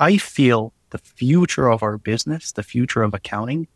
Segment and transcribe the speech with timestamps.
[0.00, 3.68] I feel the future of our business, the future of accounting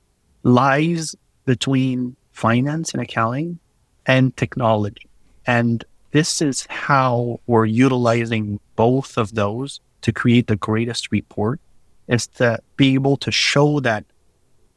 [0.43, 3.59] lies between finance and accounting
[4.07, 5.09] and technology.
[5.47, 11.61] And this is how we're utilizing both of those to create the greatest report
[12.09, 14.05] is to be able to show that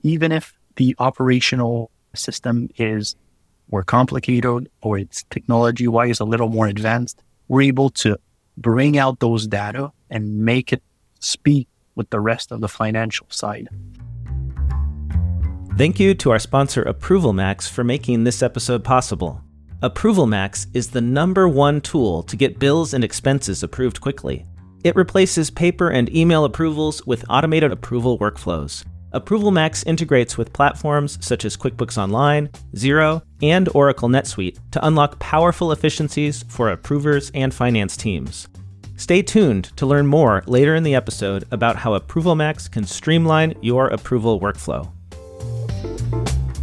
[0.03, 3.15] even if the operational system is
[3.71, 8.17] more complicated or it's technology wise a little more advanced, we're able to
[8.57, 10.81] bring out those data and make it
[11.19, 13.69] speak with the rest of the financial side.
[15.77, 19.41] Thank you to our sponsor Approval Max for making this episode possible.
[19.83, 24.47] Approval Max is the number one tool to get bills and expenses approved quickly.
[24.83, 28.85] It replaces paper and email approvals with automated approval workflows.
[29.13, 35.19] Approval Max integrates with platforms such as QuickBooks Online, Xero, and Oracle NetSuite to unlock
[35.19, 38.47] powerful efficiencies for approvers and finance teams.
[38.97, 43.53] Stay tuned to learn more later in the episode about how Approval Max can streamline
[43.61, 44.91] your approval workflow.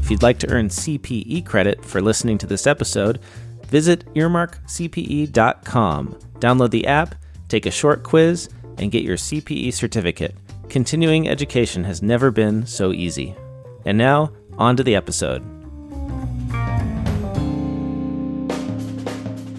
[0.03, 3.21] If you'd like to earn CPE credit for listening to this episode,
[3.69, 6.19] visit earmarkcpe.com.
[6.41, 7.15] Download the app,
[7.49, 10.35] take a short quiz, and get your CPE certificate.
[10.69, 13.35] Continuing education has never been so easy.
[13.87, 15.54] And now, on to the episode.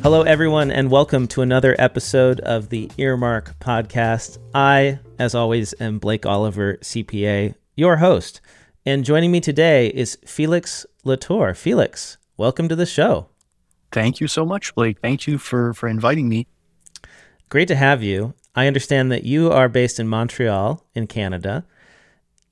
[0.05, 4.37] Hello, everyone, and welcome to another episode of the Earmark Podcast.
[4.53, 8.39] I, as always, am Blake Oliver, CPA, your host.
[8.85, 11.55] And joining me today is Felix Latour.
[11.55, 13.29] Felix, welcome to the show.
[13.91, 14.99] Thank you so much, Blake.
[15.01, 16.45] Thank you for, for inviting me.
[17.49, 18.35] Great to have you.
[18.53, 21.65] I understand that you are based in Montreal, in Canada.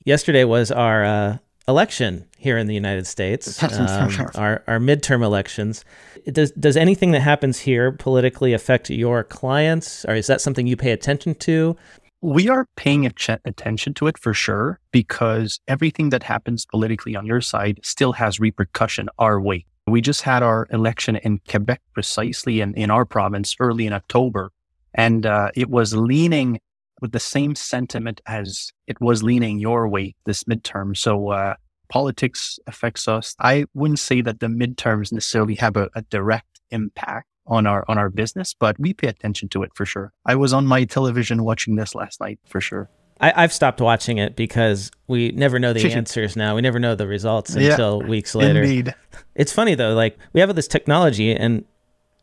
[0.04, 5.84] Yesterday was our uh, election here in the United States, um, our, our midterm elections.
[6.26, 10.76] Does, does anything that happens here politically affect your clients, or is that something you
[10.76, 11.76] pay attention to?
[12.24, 17.42] we are paying attention to it for sure because everything that happens politically on your
[17.42, 19.66] side still has repercussion our way.
[19.86, 24.52] We just had our election in Quebec precisely in, in our province early in October,
[24.94, 26.60] and uh, it was leaning
[27.00, 30.96] with the same sentiment as it was leaning your way this midterm.
[30.96, 31.54] So uh,
[31.88, 33.34] politics affects us.
[33.38, 37.98] I wouldn't say that the midterms necessarily have a, a direct impact on our on
[37.98, 40.12] our business, but we pay attention to it for sure.
[40.24, 42.88] I was on my television watching this last night for sure.
[43.20, 46.56] I, have stopped watching it because we never know the answers now.
[46.56, 48.62] We never know the results until yeah, weeks later.
[48.62, 48.94] Indeed.
[49.36, 51.64] It's funny though, like we have this technology and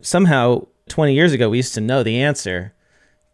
[0.01, 2.73] somehow 20 years ago we used to know the answer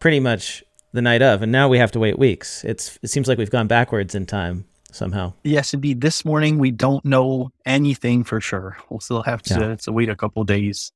[0.00, 2.64] pretty much the night of and now we have to wait weeks.
[2.64, 5.32] It's it seems like we've gone backwards in time somehow.
[5.44, 6.00] Yes, indeed.
[6.00, 8.76] This morning we don't know anything for sure.
[8.88, 9.76] We'll still have to, yeah.
[9.76, 10.92] to wait a couple days.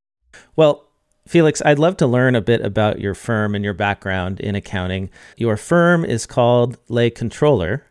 [0.56, 0.88] Well,
[1.26, 5.10] Felix, I'd love to learn a bit about your firm and your background in accounting.
[5.36, 7.86] Your firm is called Lay Controller,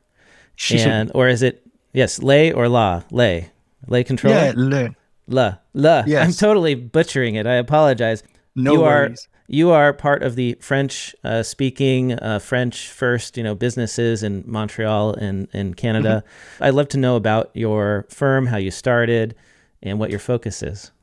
[0.71, 3.03] and or is it yes, Lay or La?
[3.09, 3.51] Lay,
[3.87, 4.35] Lay Controller?
[4.35, 4.95] Yeah, Le.
[5.27, 6.03] La, La.
[6.05, 6.25] Yes.
[6.25, 7.47] I'm totally butchering it.
[7.47, 8.23] I apologize.
[8.55, 9.27] No you worries.
[9.27, 14.23] Are, you are part of the French uh, speaking, uh, French first, you know, businesses
[14.23, 16.23] in Montreal and in Canada.
[16.25, 16.63] Mm-hmm.
[16.63, 19.35] I'd love to know about your firm, how you started,
[19.83, 20.93] and what your focus is.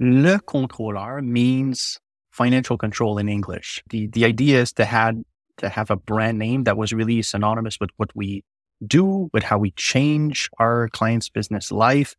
[0.00, 1.98] Le contrôleur means
[2.30, 3.82] financial control in English.
[3.88, 5.16] The the idea is to have
[5.56, 8.44] to have a brand name that was really synonymous with what we
[8.86, 12.14] do, with how we change our clients' business life.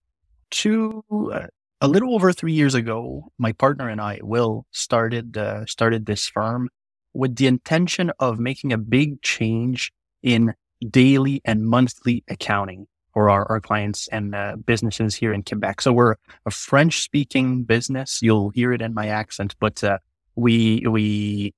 [0.52, 1.46] To uh,
[1.82, 6.28] a little over three years ago, my partner and I, Will, started uh, started this
[6.28, 6.70] firm
[7.14, 9.92] with the intention of making a big change
[10.22, 10.54] in
[10.90, 15.82] daily and monthly accounting for our, our clients and uh, businesses here in Quebec.
[15.82, 18.22] So we're a French speaking business.
[18.22, 20.00] You'll hear it in my accent, but uh,
[20.36, 21.54] we we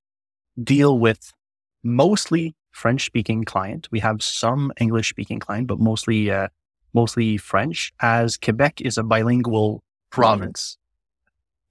[0.62, 1.34] deal with
[1.84, 3.88] mostly French speaking client.
[3.92, 6.50] We have some English speaking client, but mostly uh,
[6.94, 7.92] mostly French.
[8.02, 10.78] As Quebec is a bilingual province,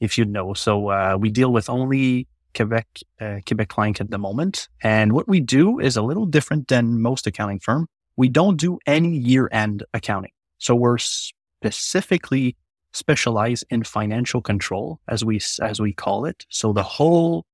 [0.01, 2.87] if you know, so uh, we deal with only Quebec
[3.21, 4.69] uh, Quebec client at the moment.
[4.83, 7.87] And what we do is a little different than most accounting firm
[8.21, 10.33] we don't do any year end accounting.
[10.59, 12.54] So we're specifically
[12.92, 16.45] specialized in financial control as we, as we call it.
[16.51, 17.47] So the whole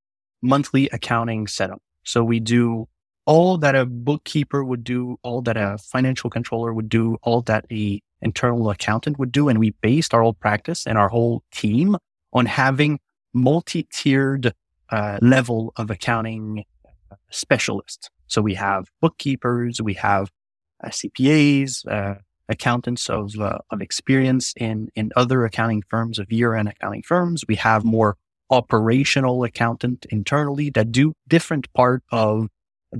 [0.42, 1.80] monthly accounting setup.
[2.02, 2.88] So we do
[3.26, 7.66] all that a bookkeeper would do, all that a financial controller would do, all that
[7.70, 9.48] a internal accountant would do.
[9.48, 11.96] And we based our whole practice and our whole team
[12.32, 12.98] on having
[13.34, 14.54] multi-tiered
[14.90, 16.64] uh, level of accounting
[17.30, 18.08] specialists.
[18.28, 20.30] So we have bookkeepers, we have
[20.82, 26.54] uh, CPAs, uh, accountants of uh, of experience in in other accounting firms of year
[26.54, 27.44] end accounting firms.
[27.48, 28.16] We have more
[28.50, 32.48] operational accountant internally that do different part of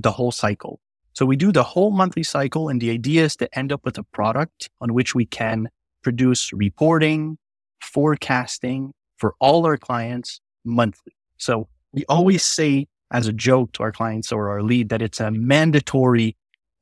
[0.03, 0.79] the whole cycle.
[1.13, 3.97] So we do the whole monthly cycle and the idea is to end up with
[3.97, 5.69] a product on which we can
[6.03, 7.37] produce reporting,
[7.81, 11.13] forecasting for all our clients monthly.
[11.37, 15.19] So we always say as a joke to our clients or our lead that it's
[15.19, 16.35] a mandatory,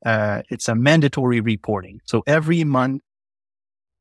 [0.04, 2.00] uh, it's a mandatory reporting.
[2.04, 3.02] So every month,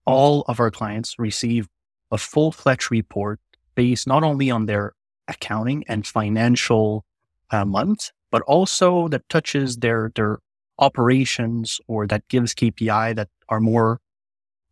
[0.06, 1.67] all of our clients receive
[2.12, 3.39] a full fledged report
[3.75, 4.94] based not only on their
[5.27, 7.06] accounting and financial
[7.51, 10.39] uh, month, but also that touches their, their
[10.80, 14.00] operations or that gives KPI that are more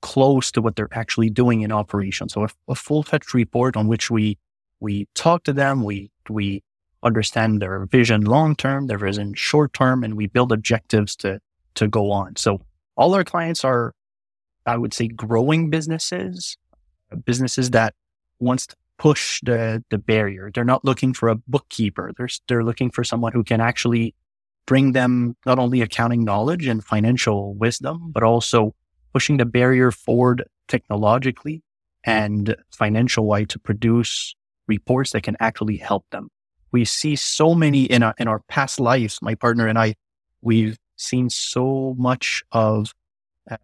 [0.02, 2.28] close to what they're actually doing in operation.
[2.30, 4.38] So a, a full fledged report on which we,
[4.80, 6.62] we talk to them, we, we
[7.04, 11.40] understand their vision long term, their vision short term, and we build objectives to,
[11.76, 12.36] to go on.
[12.36, 12.62] So
[12.98, 13.94] all our clients are,
[14.66, 16.58] I would say, growing businesses,
[17.26, 17.94] businesses that
[18.40, 20.50] wants to push the, the barrier.
[20.54, 22.14] They're not looking for a bookkeeper.
[22.18, 24.16] They're, they're looking for someone who can actually
[24.66, 28.74] bring them not only accounting knowledge and financial wisdom, but also
[29.12, 31.62] pushing the barrier forward technologically
[32.06, 34.36] and financial to produce
[34.68, 36.30] reports that can actually help them.
[36.72, 39.96] We see so many in our, in our past lives, my partner and I,
[40.42, 42.94] we've seen so much of
[43.52, 43.58] uh,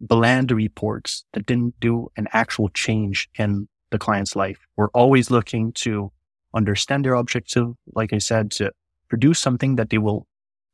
[0.00, 4.66] bland reports that didn't do an actual change in the client's life.
[4.76, 6.12] We're always looking to
[6.54, 8.72] understand their objective, like I said, to
[9.08, 10.26] produce something that they will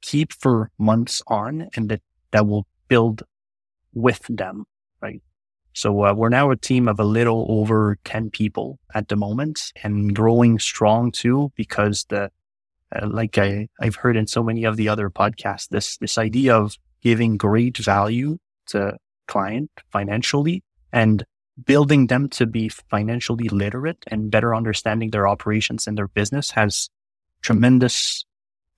[0.03, 2.03] keep for months on and that,
[2.33, 3.23] that will build
[3.95, 4.65] with them,
[5.01, 5.23] right?
[5.73, 9.73] So uh, we're now a team of a little over 10 people at the moment
[9.83, 12.31] and growing strong too, because the,
[12.95, 16.57] uh, like I, I've heard in so many of the other podcasts, this, this idea
[16.57, 18.97] of giving great value to
[19.27, 20.63] client financially
[20.93, 21.25] and
[21.63, 26.89] building them to be financially literate and better understanding their operations and their business has
[27.43, 28.25] tremendous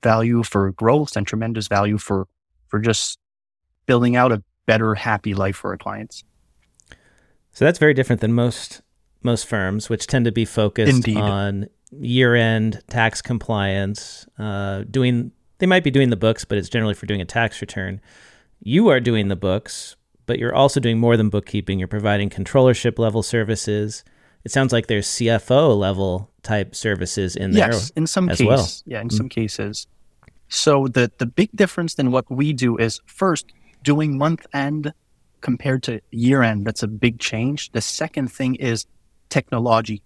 [0.02, 2.26] value for growth and tremendous value for,
[2.69, 3.19] for just
[3.87, 6.23] building out a better, happy life for our clients.
[7.52, 8.82] So that's very different than most
[9.23, 11.17] most firms, which tend to be focused Indeed.
[11.17, 15.32] on year-end tax compliance, uh, doing.
[15.58, 18.00] They might be doing the books, but it's generally for doing a tax return.
[18.61, 19.96] You are doing the books,
[20.26, 21.78] but you're also doing more than bookkeeping.
[21.78, 24.05] You're providing controllership level services.
[24.44, 27.70] It sounds like there's CFO level type services in there.
[27.70, 28.46] Yes, in some cases.
[28.46, 28.69] Well.
[28.87, 29.17] Yeah, in mm-hmm.
[29.17, 29.87] some cases.
[30.49, 33.46] So the the big difference than what we do is first
[33.82, 34.93] doing month end
[35.40, 36.67] compared to year end.
[36.67, 37.73] That's a big change.
[37.73, 38.87] The second thing is
[39.28, 40.02] technology,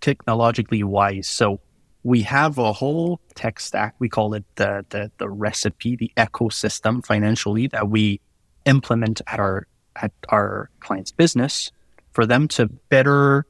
[0.00, 1.28] technologically wise.
[1.28, 1.60] So
[2.02, 3.94] we have a whole tech stack.
[3.98, 8.20] We call it the the, the recipe, the ecosystem financially that we
[8.64, 9.66] implement at our
[9.96, 11.70] at our client's business
[12.12, 13.46] for them to better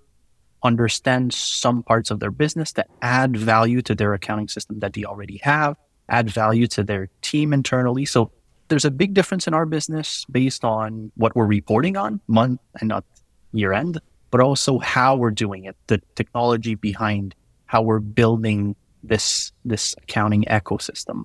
[0.63, 5.05] understand some parts of their business that add value to their accounting system that they
[5.05, 5.77] already have,
[6.09, 8.05] add value to their team internally.
[8.05, 8.31] So
[8.69, 12.89] there's a big difference in our business based on what we're reporting on month and
[12.89, 13.05] not
[13.53, 14.01] year end,
[14.31, 17.35] but also how we're doing it, the technology behind
[17.67, 21.25] how we're building this this accounting ecosystem.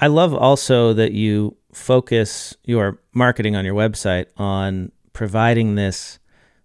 [0.00, 6.18] I love also that you focus your marketing on your website on providing this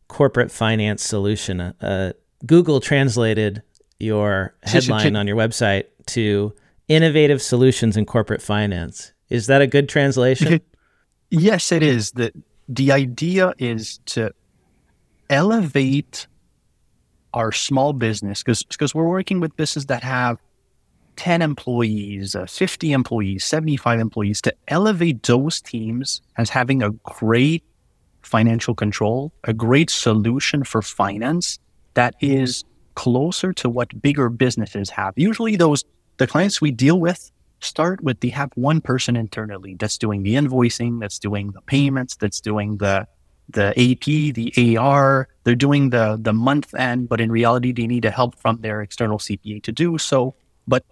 [0.08, 1.62] corporate finance solution.
[1.62, 2.14] Uh,
[2.46, 3.62] Google translated
[4.00, 6.54] your headline on your website to
[6.88, 9.12] innovative solutions in corporate finance.
[9.30, 10.62] Is that a good translation?
[11.30, 12.12] yes, it is.
[12.12, 12.32] The,
[12.70, 14.32] the idea is to
[15.30, 16.28] elevate
[17.34, 20.38] our small business because we're working with businesses that have
[21.18, 27.64] 10 employees, uh, 50 employees, 75 employees to elevate those teams as having a great
[28.22, 31.60] financial control, a great solution for finance
[31.96, 32.64] that is
[32.96, 35.14] closer to what bigger businesses have.
[35.16, 35.84] Usually those
[36.18, 40.34] the clients we deal with start with they have one person internally that's doing the
[40.34, 43.08] invoicing, that's doing the payments, that's doing the
[43.50, 48.06] the AP, the AR, they're doing the the month end, but in reality they need
[48.06, 50.36] a help from their external CPA to do so.
[50.68, 50.84] But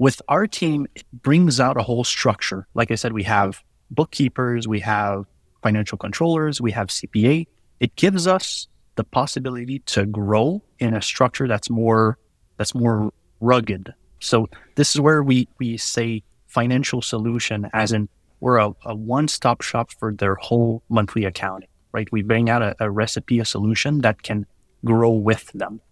[0.00, 2.66] with our team, it brings out a whole structure.
[2.72, 5.26] Like I said, we have bookkeepers, we have
[5.62, 7.46] financial controllers, we have CPA.
[7.80, 8.66] It gives us
[8.96, 12.18] the possibility to grow in a structure that's more
[12.56, 13.92] that's more rugged.
[14.20, 18.08] So this is where we we say financial solution as in
[18.40, 22.10] we're a, a one-stop shop for their whole monthly accounting, right?
[22.10, 24.46] We bring out a, a recipe, a solution that can
[24.82, 25.82] grow with them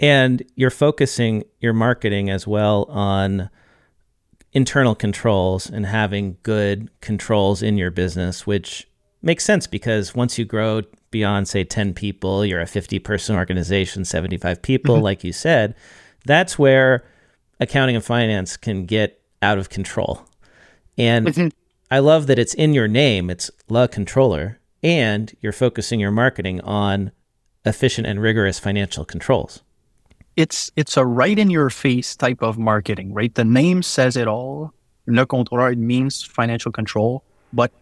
[0.00, 3.50] and you're focusing your marketing as well on
[4.52, 8.88] internal controls and having good controls in your business, which
[9.22, 14.04] makes sense because once you grow beyond, say, 10 people, you're a 50 person organization,
[14.04, 15.04] 75 people, mm-hmm.
[15.04, 15.74] like you said,
[16.24, 17.04] that's where
[17.60, 20.22] accounting and finance can get out of control.
[20.96, 21.52] And
[21.90, 26.60] I love that it's in your name, it's La Controller, and you're focusing your marketing
[26.60, 27.12] on
[27.64, 29.62] efficient and rigorous financial controls.
[30.38, 33.34] It's it's a right in your face type of marketing, right?
[33.34, 34.72] The name says it all.
[35.08, 37.72] Le Contrôleur it means financial control, but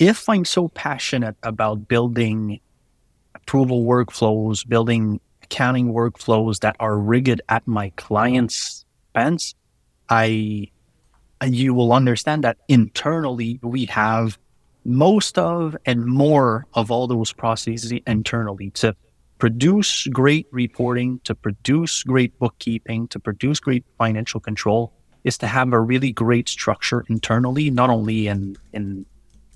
[0.00, 2.58] if I'm so passionate about building
[3.36, 8.84] approval workflows, building accounting workflows that are rigged at my client's
[9.14, 9.54] expense,
[10.08, 10.72] I
[11.46, 14.36] you will understand that internally we have
[14.84, 18.96] most of and more of all those processes internally to
[19.38, 24.92] produce great reporting, to produce great bookkeeping, to produce great financial control
[25.24, 29.06] is to have a really great structure internally, not only in in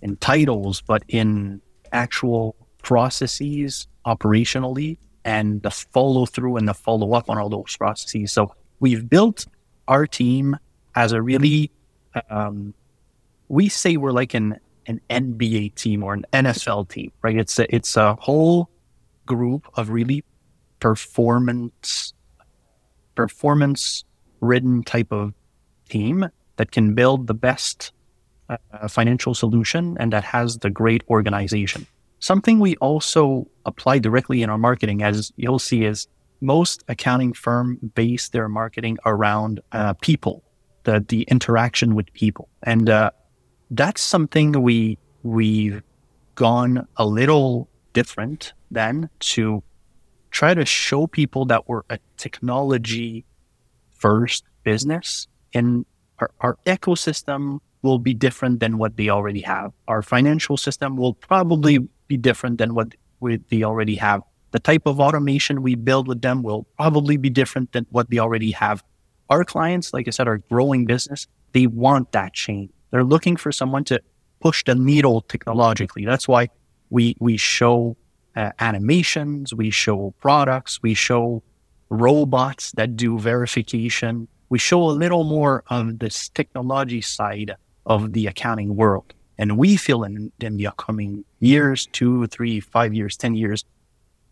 [0.03, 1.61] in titles, but in
[1.93, 8.33] actual processes operationally and the follow through and the follow up on all those processes.
[8.33, 9.47] So we've built
[9.87, 10.57] our team
[10.95, 11.71] as a really
[12.31, 12.75] um,
[13.49, 17.37] we say we're like an an NBA team or an NFL team, right?
[17.37, 18.71] It's a, it's a whole
[19.29, 20.25] group of really
[20.81, 22.15] performance
[23.15, 24.05] performance
[24.41, 25.35] ridden type of
[25.89, 27.93] team that can build the best
[28.49, 28.57] uh,
[28.89, 31.87] financial solution and that has the great organization.
[32.21, 36.09] Something we also apply directly in our marketing, as you'll see, is
[36.41, 40.43] most accounting firm base their marketing around uh, people,
[40.85, 43.11] the the interaction with people, and uh,
[43.71, 45.83] that's something we we've
[46.35, 49.63] gone a little different than to
[50.31, 53.25] try to show people that we're a technology
[53.91, 55.85] first business and
[56.19, 59.73] our, our ecosystem will be different than what they already have.
[59.87, 64.23] Our financial system will probably be different than what we, they already have.
[64.51, 68.19] The type of automation we build with them will probably be different than what they
[68.19, 68.83] already have.
[69.31, 71.27] Our clients, like I said, are growing business.
[71.53, 72.71] They want that change.
[72.91, 74.01] They're looking for someone to
[74.41, 76.05] push the needle technologically.
[76.07, 76.49] That's why
[76.91, 77.97] we we show
[78.37, 81.43] uh, animations, we show products, we show
[81.91, 84.29] robots that do verification.
[84.51, 87.57] We show a little more of this technology side
[87.87, 89.15] of the accounting world.
[89.39, 93.65] And we feel in, in the upcoming years, two, three, five years, 10 years,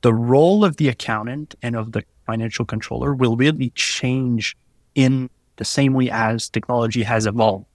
[0.03, 4.57] the role of the accountant and of the financial controller will really change
[4.95, 7.67] in the same way as technology has evolved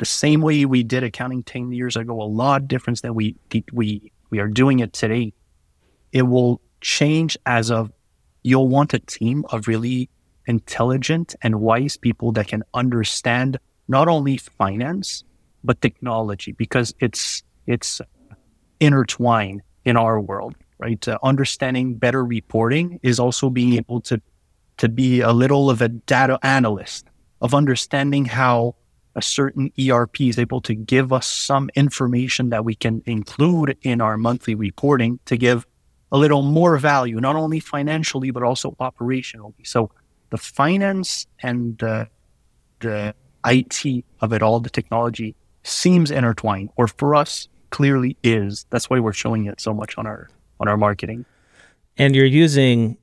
[0.00, 3.36] the same way we did accounting 10 years ago, a lot different than we,
[3.70, 5.32] we, we are doing it today.
[6.12, 7.92] It will change as of
[8.42, 10.08] you'll want a team of really
[10.46, 15.24] intelligent and wise people that can understand not only finance,
[15.62, 18.00] but technology because it's, it's
[18.80, 21.06] intertwined in our world, right?
[21.06, 24.20] Uh, understanding better reporting is also being able to,
[24.78, 27.06] to be a little of a data analyst
[27.40, 28.74] of understanding how
[29.16, 34.00] a certain ERP is able to give us some information that we can include in
[34.00, 35.66] our monthly reporting to give
[36.12, 39.64] a little more value, not only financially, but also operationally.
[39.64, 39.90] So
[40.30, 42.08] the finance and the,
[42.80, 43.14] the
[43.46, 48.66] IT of it all, the technology seems intertwined, or for us, clearly is.
[48.70, 51.24] That's why we're showing it so much on our on our marketing.
[51.96, 52.98] And you're using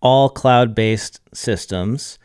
[0.00, 2.18] all cloud-based systems.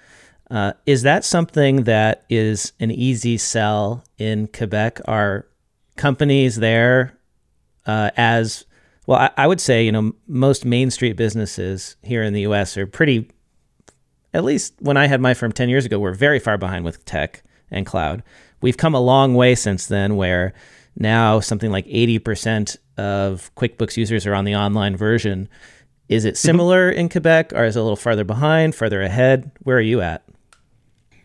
[0.50, 5.02] Uh, is that something that is an easy sell in Quebec?
[5.06, 5.48] Are
[5.96, 7.18] companies there
[7.86, 8.66] uh, as
[9.08, 9.20] well?
[9.20, 12.78] I, I, would say you know most Main Street businesses here in the U.S.
[12.78, 13.30] are pretty.
[14.34, 17.04] At least when I had my firm ten years ago, we're very far behind with
[17.06, 18.24] tech and cloud.
[18.62, 20.54] We've come a long way since then, where
[20.96, 25.50] now something like eighty percent of QuickBooks users are on the online version.
[26.08, 26.48] Is it mm-hmm.
[26.48, 29.52] similar in Quebec, or is it a little farther behind, further ahead?
[29.64, 30.24] Where are you at?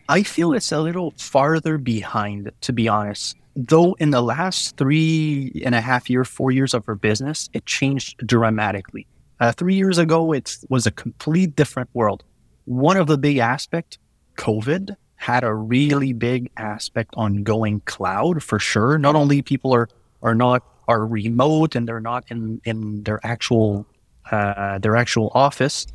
[0.09, 3.37] I feel it's a little farther behind, to be honest.
[3.57, 7.67] Though in the last three and a half year, four years of her business, it
[7.67, 9.07] changed dramatically.
[9.41, 12.23] Uh, three years ago, it was a complete different world.
[12.67, 13.99] One of the big aspects,
[14.37, 18.99] COVID, had a really big aspect on going cloud for sure.
[18.99, 19.89] Not only people are
[20.23, 23.87] are not are remote and they're not in in their actual
[24.31, 25.87] uh, their actual office,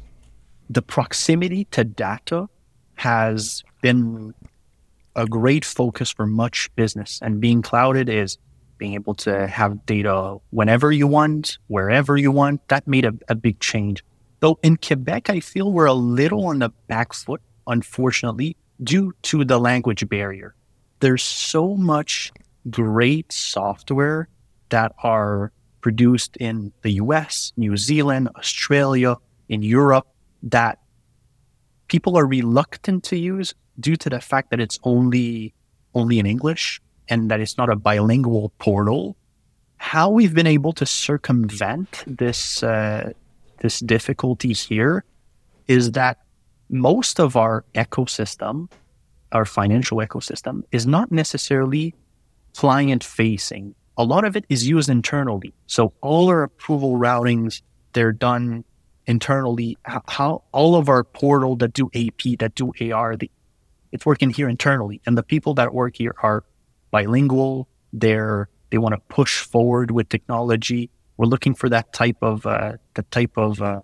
[0.70, 2.48] the proximity to data
[2.96, 4.34] has been
[5.16, 7.20] a great focus for much business.
[7.22, 8.38] And being clouded is
[8.78, 12.68] being able to have data whenever you want, wherever you want.
[12.68, 14.04] That made a, a big change.
[14.42, 19.46] Though in Quebec, I feel we're a little on the back foot, unfortunately, due to
[19.46, 20.56] the language barrier.
[21.00, 22.32] There's so much
[22.70, 24.28] great software
[24.70, 29.18] that are produced in the US, New Zealand, Australia,
[29.48, 30.08] in Europe
[30.44, 30.80] that
[31.88, 35.54] people are reluctant to use due to the fact that it's only
[35.94, 39.16] only in English and that it's not a bilingual portal,
[39.78, 43.12] how we've been able to circumvent this uh,
[43.62, 45.04] this difficulty here
[45.68, 46.20] is that
[46.70, 48.70] most of our ecosystem,
[49.32, 51.94] our financial ecosystem, is not necessarily
[52.56, 53.76] client facing.
[53.98, 55.54] A lot of it is used internally.
[55.68, 57.62] So all our approval routings,
[57.94, 58.64] they're done
[59.08, 59.78] internally.
[59.84, 63.30] How, all of our portal that do AP, that do AR, the,
[63.96, 65.02] it's working here internally.
[65.06, 66.44] And the people that work here are
[66.92, 67.68] bilingual.
[67.94, 70.90] They're they want to push forward with technology.
[71.18, 73.82] We're looking for that type of uh, the type of uh,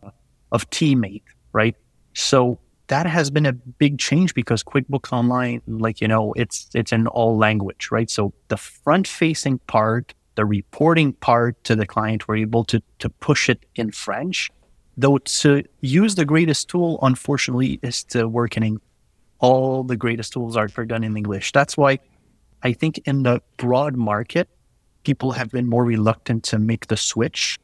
[0.51, 1.75] of teammate, right?
[2.13, 6.91] So that has been a big change because QuickBooks Online, like you know, it's it's
[6.91, 8.09] in all language, right?
[8.09, 13.09] So the front facing part, the reporting part to the client, we're able to to
[13.09, 14.51] push it in French.
[14.97, 18.90] Though to use the greatest tool, unfortunately, is to work in English.
[19.41, 21.51] All the greatest tools are for done in English.
[21.51, 21.99] That's why
[22.63, 24.47] I think in the broad market,
[25.03, 27.59] people have been more reluctant to make the switch,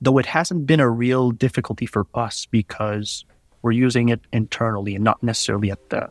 [0.00, 3.24] though it hasn't been a real difficulty for us because
[3.62, 6.08] we're using it internally and not necessarily at the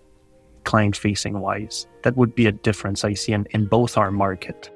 [0.66, 1.88] client facing wise.
[2.04, 4.70] That would be a difference I see in, in both our market.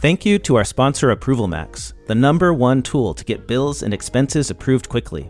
[0.00, 3.92] Thank you to our sponsor Approval Max, the number one tool to get bills and
[3.92, 5.28] expenses approved quickly.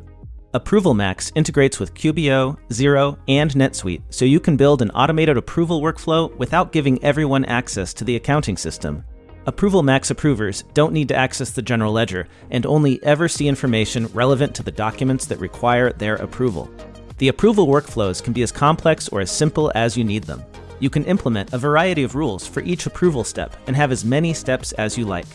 [0.53, 5.81] Approval Max integrates with QBO, Xero, and NetSuite so you can build an automated approval
[5.81, 9.03] workflow without giving everyone access to the accounting system.
[9.47, 14.07] Approval Max approvers don't need to access the general ledger and only ever see information
[14.09, 16.71] relevant to the documents that require their approval.
[17.17, 20.45] The approval workflows can be as complex or as simple as you need them.
[20.81, 24.33] You can implement a variety of rules for each approval step and have as many
[24.33, 25.27] steps as you like.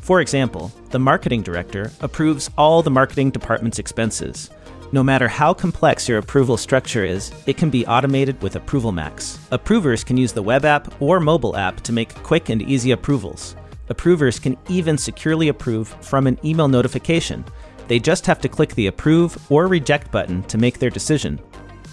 [0.00, 4.50] For example, the marketing director approves all the marketing department's expenses.
[4.92, 9.38] No matter how complex your approval structure is, it can be automated with Approval Max.
[9.52, 13.54] Approvers can use the web app or mobile app to make quick and easy approvals.
[13.88, 17.44] Approvers can even securely approve from an email notification.
[17.86, 21.38] They just have to click the approve or reject button to make their decision.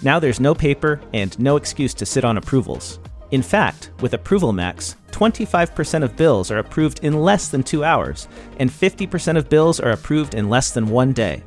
[0.02, 3.00] Now there's no paper and no excuse to sit on approvals.
[3.30, 8.28] In fact, with Approval Max, 25% of bills are approved in less than two hours,
[8.58, 11.42] and 50% of bills are approved in less than one day.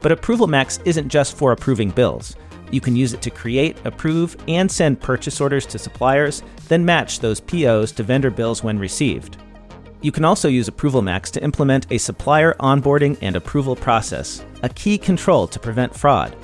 [0.00, 2.36] But Approval Max isn't just for approving bills.
[2.70, 7.18] You can use it to create, approve, and send purchase orders to suppliers, then match
[7.18, 9.38] those POs to vendor bills when received.
[10.02, 14.68] You can also use Approval Max to implement a supplier onboarding and approval process, a
[14.68, 16.36] key control to prevent fraud.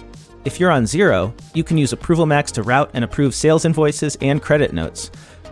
[0.44, 4.18] If you're on Xero, you can use Approval Max to route and approve sales invoices
[4.20, 5.10] and credit notes.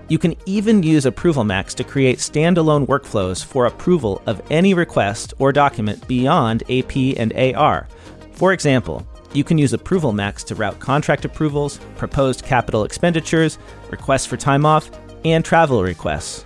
[0.09, 5.33] You can even use Approval Max to create standalone workflows for approval of any request
[5.39, 7.89] or document beyond AP and AR.
[8.33, 13.57] For example, you can use Approval Max to route contract approvals, proposed capital expenditures,
[13.91, 14.91] requests for time off,
[15.25, 16.45] and travel requests.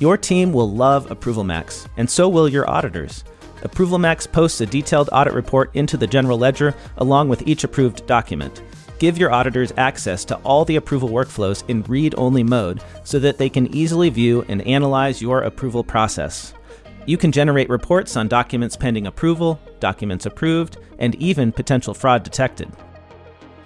[0.00, 3.22] Your team will love Approval Max, and so will your auditors.
[3.62, 8.06] Approval Max posts a detailed audit report into the general ledger along with each approved
[8.06, 8.62] document.
[8.98, 13.38] Give your auditors access to all the approval workflows in read only mode so that
[13.38, 16.54] they can easily view and analyze your approval process.
[17.06, 22.70] You can generate reports on documents pending approval, documents approved, and even potential fraud detected.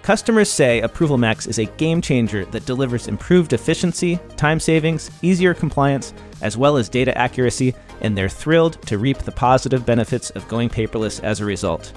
[0.03, 6.13] Customers say ApprovalMax is a game changer that delivers improved efficiency, time savings, easier compliance,
[6.41, 10.69] as well as data accuracy, and they're thrilled to reap the positive benefits of going
[10.69, 11.93] paperless as a result.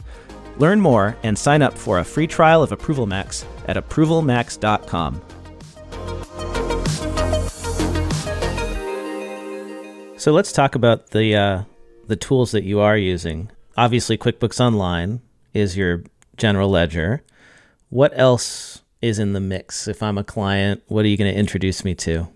[0.59, 5.21] Learn more and sign up for a free trial of Approval Max at approvalmax.com.
[10.17, 11.63] So let's talk about the uh,
[12.07, 13.51] the tools that you are using.
[13.77, 15.21] Obviously, QuickBooks Online
[15.53, 16.05] is your
[16.37, 17.23] general ledger.
[17.91, 19.87] What else is in the mix?
[19.87, 22.29] If I'm a client, what are you going to introduce me to?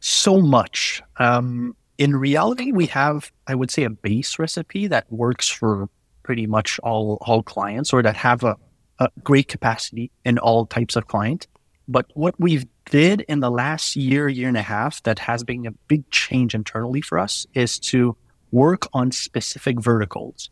[0.00, 1.02] So much.
[1.18, 5.88] Um, in reality, we have, I would say, a base recipe that works for
[6.22, 8.56] pretty much all all clients, or that have a,
[8.98, 11.46] a great capacity in all types of client.
[11.88, 15.66] But what we've did in the last year, year and a half, that has been
[15.66, 18.16] a big change internally for us, is to
[18.50, 20.50] work on specific verticals,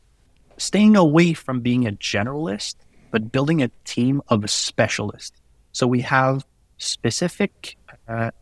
[0.56, 2.76] staying away from being a generalist
[3.14, 5.40] but building a team of specialists.
[5.70, 6.44] So we have
[6.78, 7.76] specific
[8.08, 8.32] uh,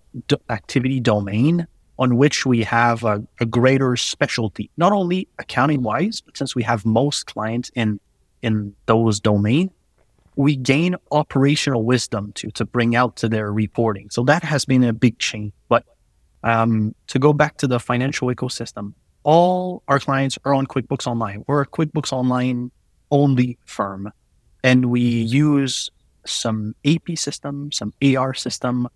[0.49, 1.67] activity domain
[1.99, 6.63] on which we have a, a greater specialty, not only accounting wise, but since we
[6.63, 8.01] have most clients in
[8.43, 9.71] in those domain,
[10.35, 14.09] we gain operational wisdom to to bring out to their reporting.
[14.11, 15.53] So that has been a big change.
[15.69, 15.85] But
[16.43, 21.45] um, to go back to the financial ecosystem, all our clients are on QuickBooks Online.
[21.47, 22.71] We're a QuickBooks Online
[23.11, 24.11] only firm.
[24.65, 25.91] And we use
[26.25, 28.89] some AP system, some AR system.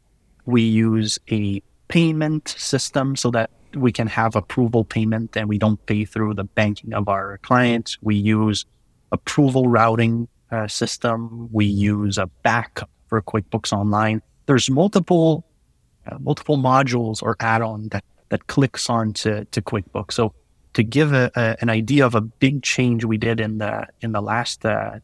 [0.45, 5.85] We use a payment system so that we can have approval payment and we don't
[5.87, 7.99] pay through the banking of our clients.
[8.03, 8.65] We use
[9.13, 11.49] approval routing uh, system.
[11.53, 14.23] We use a backup for QuickBooks Online.
[14.47, 15.45] There's multiple
[16.07, 20.13] uh, multiple modules or add-on that that clicks on to, to QuickBooks.
[20.13, 20.35] So
[20.75, 24.13] to give a, a, an idea of a big change we did in the in
[24.13, 24.99] the last uh,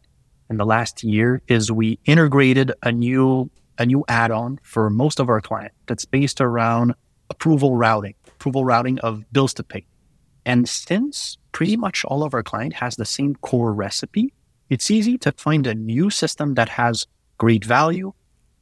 [0.51, 3.51] in the last year is we integrated a new
[3.83, 6.95] a new add-on for most of our clients that's based around
[7.29, 9.85] approval routing, approval routing of bills to pay.
[10.45, 14.33] And since pretty much all of our client has the same core recipe,
[14.71, 17.07] it's easy to find a new system that has
[17.39, 18.13] great value,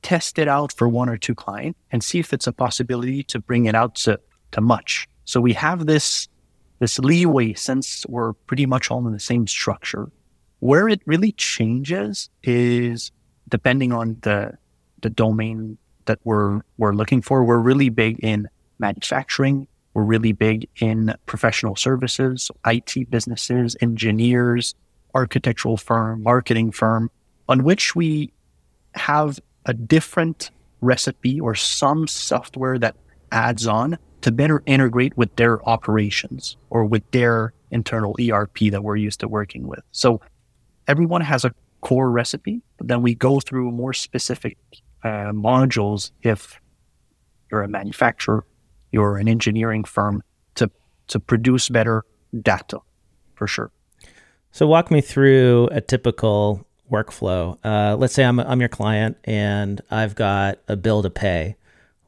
[0.02, 3.38] test it out for one or two clients and see if it's a possibility to
[3.38, 4.18] bring it out to,
[4.52, 5.06] to much.
[5.24, 6.28] So we have this
[6.80, 10.10] this leeway since we're pretty much all in the same structure.
[10.60, 13.12] Where it really changes is
[13.48, 14.56] depending on the
[15.02, 17.44] the domain that we're we're looking for.
[17.44, 19.66] We're really big in manufacturing.
[19.94, 24.74] We're really big in professional services, IT businesses, engineers,
[25.14, 27.10] architectural firm, marketing firm,
[27.48, 28.32] on which we
[28.94, 32.96] have a different recipe or some software that
[33.32, 38.96] adds on to better integrate with their operations or with their internal ERP that we're
[38.96, 39.80] used to working with.
[39.92, 40.20] So
[40.86, 44.58] everyone has a core recipe, but then we go through more specific
[45.02, 46.60] uh, modules if
[47.50, 48.44] you're a manufacturer,
[48.92, 50.22] you're an engineering firm
[50.56, 50.70] to
[51.08, 52.04] to produce better
[52.42, 52.78] data
[53.34, 53.70] for sure.
[54.52, 57.58] So walk me through a typical workflow.
[57.64, 61.56] Uh, let's say I'm I'm your client and I've got a bill to pay.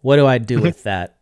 [0.01, 1.19] What do I do with that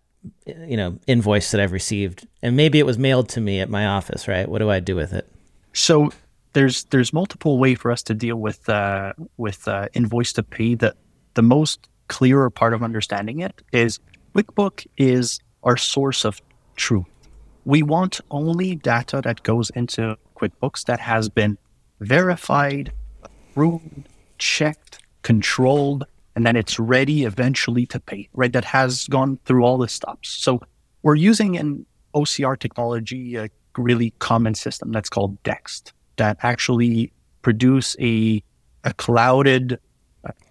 [0.46, 3.86] you know invoice that I've received, and maybe it was mailed to me at my
[3.86, 4.48] office, right?
[4.48, 5.30] What do I do with it?
[5.72, 6.10] So
[6.52, 10.74] there's there's multiple way for us to deal with uh, with uh, invoice to pay.
[10.74, 10.94] The
[11.34, 13.98] the most clearer part of understanding it is
[14.34, 16.40] QuickBook is our source of
[16.76, 17.06] truth.
[17.64, 21.58] We want only data that goes into QuickBooks that has been
[22.00, 28.52] verified, approved, checked, controlled, and then it's ready eventually to pay, right?
[28.52, 30.30] That has gone through all the stops.
[30.30, 30.60] So
[31.02, 37.12] we're using an OCR technology, a really common system that's called Dext that actually
[37.42, 38.42] produce a,
[38.84, 39.78] a clouded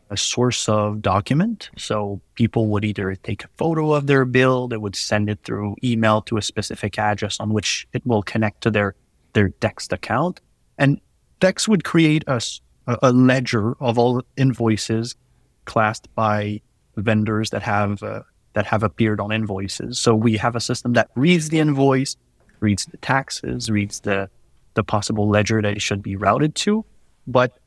[0.10, 1.70] a source of document.
[1.78, 5.76] So people would either take a photo of their bill, they would send it through
[5.84, 8.96] email to a specific address on which it will connect to their,
[9.34, 10.42] their Dext account.
[10.78, 11.00] And
[11.40, 12.42] Dext would create a,
[12.88, 15.16] a ledger of all invoices
[15.66, 16.62] classed by
[16.96, 18.22] vendors that have uh,
[18.54, 20.00] that have appeared on invoices.
[20.00, 22.16] So we have a system that reads the invoice,
[22.60, 24.30] reads the taxes, reads the
[24.74, 26.86] the possible ledger that it should be routed to,
[27.28, 27.58] but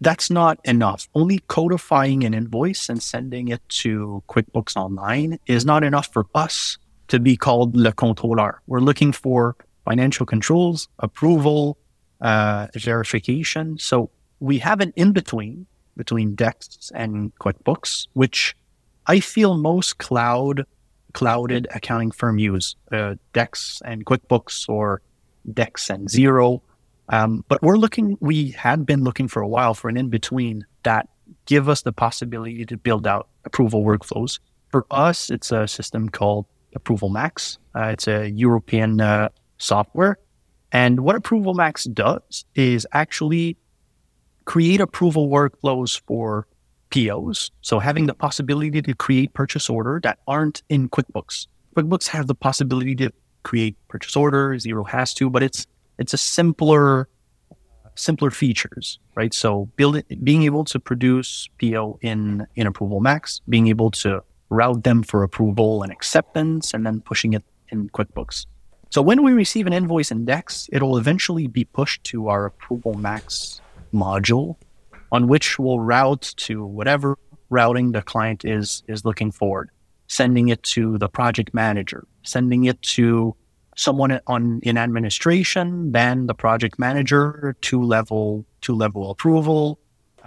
[0.00, 1.08] that's not enough.
[1.14, 6.78] Only codifying an invoice and sending it to QuickBooks Online is not enough for us
[7.08, 8.58] to be called le contrôleur.
[8.66, 11.78] We're looking for financial controls, approval,
[12.20, 13.78] uh, verification.
[13.78, 18.54] So we have an in between between Dext and QuickBooks, which
[19.06, 20.64] I feel most cloud
[21.14, 25.02] clouded accounting firm use uh, Dext and QuickBooks or
[25.50, 26.60] Dext and Xero.
[27.10, 30.66] Um, but we're looking, we had been looking for a while for an in between
[30.82, 31.08] that
[31.46, 34.38] give us the possibility to build out approval workflows.
[34.70, 37.58] For us, it's a system called Approval Max.
[37.74, 40.18] Uh, it's a European uh, software.
[40.72, 43.56] And what Approval Max does is actually
[44.44, 46.46] create approval workflows for
[46.90, 47.50] POs.
[47.60, 51.46] So having the possibility to create purchase order that aren't in QuickBooks.
[51.76, 54.54] QuickBooks has the possibility to create purchase order.
[54.54, 55.66] Xero has to, but it's
[55.98, 57.08] it's a simpler
[57.94, 59.34] simpler features, right?
[59.34, 64.84] So building being able to produce PO in in Approval Max, being able to route
[64.84, 68.46] them for approval and acceptance, and then pushing it in QuickBooks.
[68.90, 73.60] So when we receive an invoice index, it'll eventually be pushed to our Approval Max
[73.92, 74.56] module
[75.12, 77.18] on which we'll route to whatever
[77.50, 79.68] routing the client is is looking for,
[80.06, 83.34] sending it to the project manager, sending it to
[83.78, 89.78] someone on in administration, then the project manager, two level two level approval,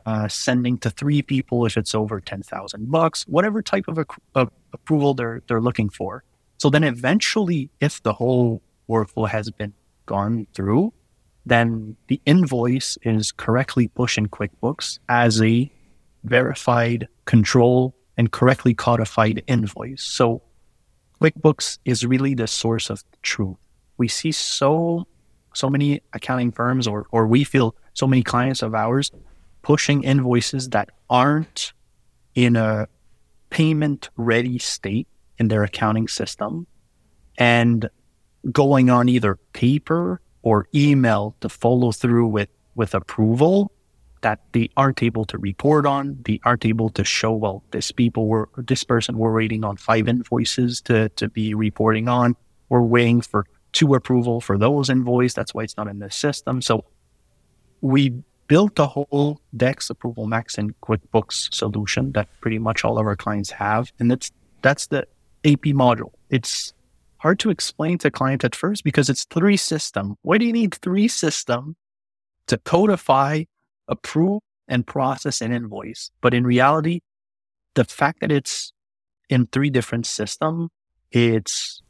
[0.05, 3.97] uh, sending to three people if it's over ten thousand bucks, whatever type of,
[4.35, 6.23] a, approval they're they're looking for.
[6.57, 9.73] So then eventually, if the whole workflow has been
[10.05, 10.93] gone through,
[11.45, 15.69] then the invoice is correctly pushed in QuickBooks as a
[16.23, 20.03] verified control and correctly codified invoice.
[20.03, 20.41] So
[21.21, 23.57] QuickBooks is really the source of truth.
[23.97, 25.07] We see so
[25.53, 29.11] so many accounting firms or or we feel so many clients of ours
[29.61, 31.73] pushing invoices that aren't
[32.33, 32.87] in a
[33.49, 35.07] payment ready state
[35.37, 36.65] in their accounting system
[37.37, 37.89] and
[38.51, 43.71] going on either paper or email to follow through with, with approval
[44.21, 46.17] that they aren't able to report on.
[46.25, 50.07] They aren't able to show, well, this people were, this person were waiting on five
[50.07, 52.35] invoices to, to be reporting on.
[52.69, 55.33] We're waiting for two approval for those invoices.
[55.33, 56.61] That's why it's not in the system.
[56.61, 56.85] So
[57.81, 58.13] we
[58.47, 63.15] built a whole Dext Approval Max and QuickBooks solution that pretty much all of our
[63.15, 63.91] clients have.
[63.99, 64.31] And that's,
[64.61, 65.07] that's the
[65.45, 66.11] AP module.
[66.29, 66.73] It's
[67.17, 70.17] hard to explain to client at first because it's three system.
[70.21, 71.75] Why do you need three system
[72.47, 73.43] to codify,
[73.91, 76.09] approve, and process an invoice?
[76.21, 77.01] But in reality,
[77.75, 78.73] the fact that it's
[79.29, 80.69] in three different system,
[81.11, 81.81] it's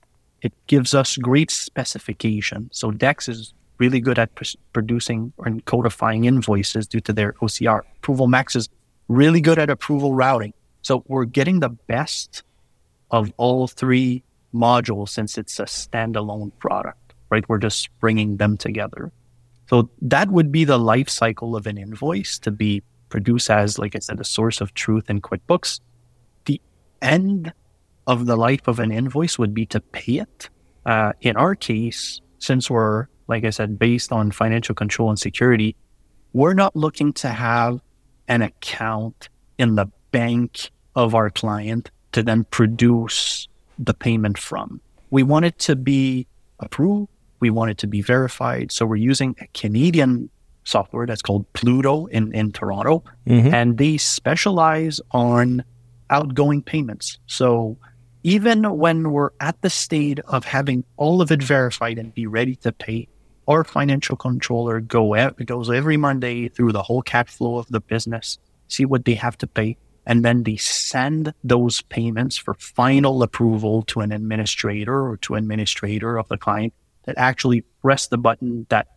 [0.42, 2.70] it gives us great specification.
[2.72, 7.82] So Dext is really good at pr- producing and codifying invoices due to their OCR.
[7.98, 8.70] Approval Max is
[9.08, 10.54] really good at approval routing.
[10.82, 12.44] So we're getting the best
[13.12, 17.48] of all three modules since it's a standalone product, right?
[17.48, 19.12] We're just bringing them together.
[19.72, 23.96] So that would be the life cycle of an invoice to be produced as, like
[23.96, 25.80] I said, a source of truth in QuickBooks.
[26.44, 26.60] The
[27.02, 27.54] end
[28.06, 30.50] of the life of an invoice would be to pay it.
[30.86, 35.78] Uh, in our case, since we're, like I said, based on financial control and security,
[36.34, 37.80] we're not looking to have
[38.28, 43.48] an account in the bank of our client to then produce
[43.80, 44.82] the payment from.
[45.12, 46.28] We want it to be
[46.60, 47.08] approved.
[47.42, 48.72] We want it to be verified.
[48.72, 50.30] So we're using a Canadian
[50.64, 53.04] software that's called Plooto in, in Toronto.
[53.28, 53.54] Mm-hmm.
[53.54, 55.64] And they specialize on
[56.10, 57.18] outgoing payments.
[57.28, 57.78] So
[58.24, 62.56] even when we're at the state of having all of it verified and be ready
[62.58, 63.08] to pay,
[63.48, 67.82] our financial controller go out, goes every Monday through the whole cash flow of the
[67.82, 73.24] business, see what they have to pay, and then they send those payments for final
[73.24, 76.74] approval to an administrator or to administrator of the client
[77.06, 78.88] that actually press the button that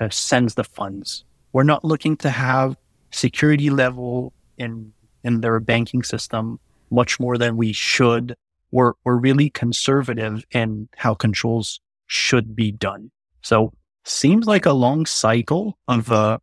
[0.00, 1.24] uh, sends the funds.
[1.52, 2.76] We're not looking to have
[3.10, 6.58] security level in in their banking system
[6.90, 8.34] much more than we should.
[8.70, 13.10] We're we're really conservative in how controls should be done.
[13.42, 13.72] So
[14.04, 16.38] seems like a long cycle of uh,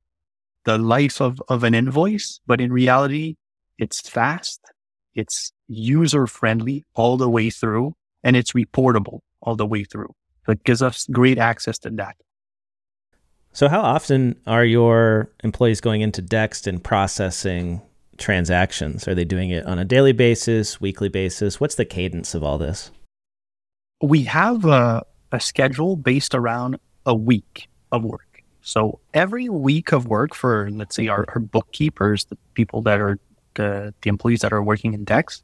[0.65, 3.36] the life of, of an invoice, but in reality,
[3.77, 4.62] it's fast,
[5.15, 10.13] it's user friendly all the way through, and it's reportable all the way through.
[10.47, 12.15] So it gives us great access to that.
[13.51, 17.81] So, how often are your employees going into Dext and processing
[18.17, 19.10] transactions?
[19.10, 21.60] Are they doing it on a daily basis, weekly basis?
[21.60, 22.91] What's the cadence of all this?
[24.01, 28.41] We have a, a schedule based around a week of work.
[28.62, 33.19] So, every week of work for, let's say, our, our bookkeepers, the people that are
[33.55, 35.41] the, the employees that are working in Dext,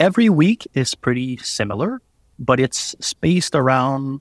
[0.00, 2.00] every week is pretty similar,
[2.40, 4.20] but it's spaced around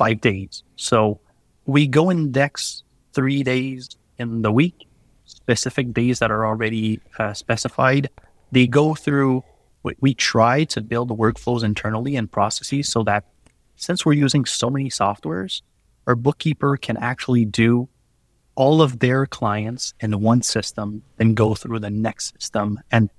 [0.00, 0.62] five days.
[0.76, 1.20] So
[1.66, 3.82] we go in Dext three days
[4.16, 4.88] in the week,
[5.26, 8.08] specific days that are already uh, specified.
[8.50, 9.44] They go through,
[9.82, 13.24] we, we try to build the workflows internally and processes so that
[13.76, 15.60] since we're using so many softwares,
[16.06, 17.86] our bookkeeper can actually do
[18.54, 23.10] all of their clients in one system, then go through the next system and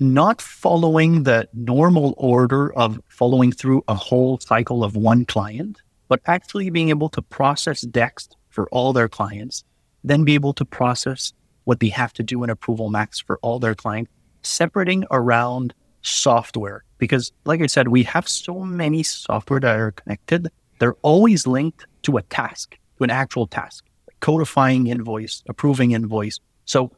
[0.00, 6.20] not following the normal order of following through a whole cycle of one client, but
[6.26, 9.64] actually being able to process Dext for all their clients,
[10.04, 11.32] then be able to process
[11.64, 14.10] what they have to do in Approval Max for all their clients,
[14.42, 16.84] separating around software.
[16.98, 21.86] Because, like I said, we have so many software that are connected, they're always linked
[22.02, 23.84] to a task, to an actual task
[24.20, 26.40] codifying invoice, approving invoice.
[26.64, 26.90] So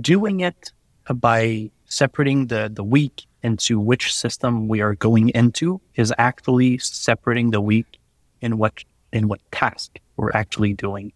[0.00, 0.72] doing it
[1.12, 7.50] by separating the, the week into which system we are going into is actually separating
[7.50, 7.97] the week
[8.40, 11.12] in what in what task we're actually doing.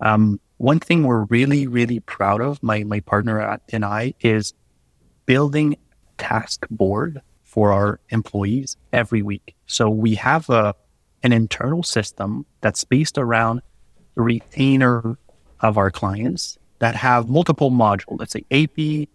[0.00, 4.54] Um, one thing we're really, really proud of, my my partner and I, is
[5.26, 5.76] building
[6.18, 9.54] task board for our employees every week.
[9.66, 10.74] So we have a
[11.22, 13.60] an internal system that's based around
[14.14, 15.18] the retainer
[15.60, 19.08] of our clients that have multiple modules, let's say AP,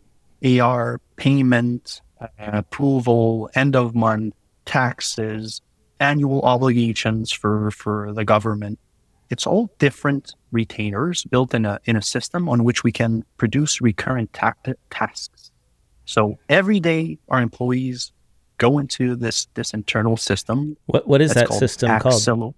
[0.59, 4.33] AR, payment, uh, approval, end of month,
[4.65, 5.61] taxes,
[6.03, 8.77] annual obligations for, for the government.
[9.29, 13.81] It's all different retainers built in a, in a system on which we can produce
[13.81, 14.53] recurrent ta-
[14.91, 15.51] tasks.
[16.05, 18.11] So every day our employees
[18.57, 20.77] go into this, this internal system.
[20.85, 22.55] What, what is that system called?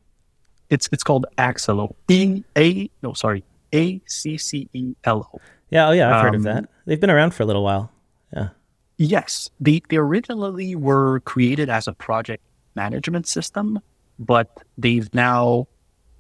[0.70, 1.94] It's it's called Accelo.
[2.10, 5.40] E A no sorry A C C E L O.
[5.70, 6.58] Yeah, oh yeah, I've heard of that.
[6.58, 7.92] Um, They've been around for a little while.
[8.36, 8.50] Yeah.
[8.98, 12.42] Yes, they, they originally were created as a project
[12.76, 13.80] management system,
[14.20, 15.68] but they've now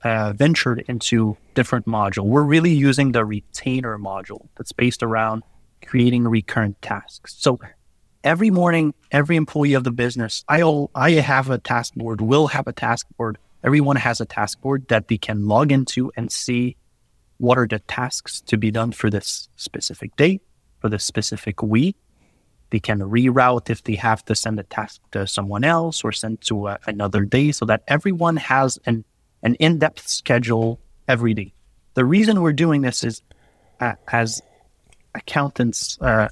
[0.04, 2.26] uh, ventured into different module.
[2.26, 5.44] We're really using the retainer module that's based around
[5.86, 7.36] creating recurrent tasks.
[7.38, 7.60] So
[8.24, 12.68] every morning, every employee of the business, I'll I have a task board, will have
[12.68, 13.38] a task board.
[13.64, 16.78] Everyone has a task board that they can log into and see
[17.38, 20.40] what are the tasks to be done for this specific day,
[20.80, 21.96] for this specific week.
[22.76, 26.42] They can reroute if they have to send a task to someone else or send
[26.42, 29.06] to a, another day so that everyone has an,
[29.44, 31.54] an in depth schedule every day.
[31.94, 33.22] The reason we're doing this is
[33.80, 34.42] uh, as
[35.14, 36.28] accountants, uh,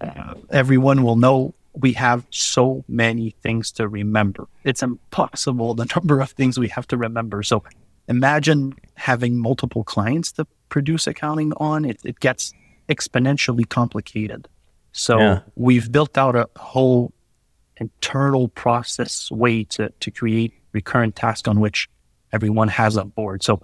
[0.00, 4.46] uh, everyone will know we have so many things to remember.
[4.62, 7.42] It's impossible the number of things we have to remember.
[7.42, 7.64] So
[8.06, 11.84] imagine having multiple clients to produce accounting on.
[11.84, 12.52] It, it gets
[12.88, 14.46] exponentially complicated.
[14.94, 15.40] So yeah.
[15.56, 17.12] we've built out a whole
[17.78, 21.88] internal process way to, to create recurrent tasks on which
[22.32, 23.42] everyone has on board.
[23.42, 23.60] So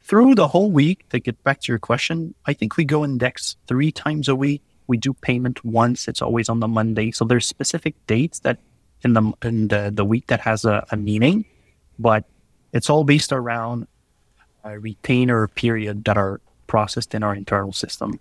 [0.00, 3.18] through the whole week, to get back to your question, I think we go in
[3.18, 4.62] Dext three times a week.
[4.86, 6.08] We do payment once.
[6.08, 7.10] It's always on the Monday.
[7.10, 8.58] So there's specific dates that
[9.02, 11.44] in the in the, the week that has a, a meaning,
[11.98, 12.24] but
[12.72, 13.86] it's all based around
[14.64, 18.18] a retainer period that are processed in our internal system.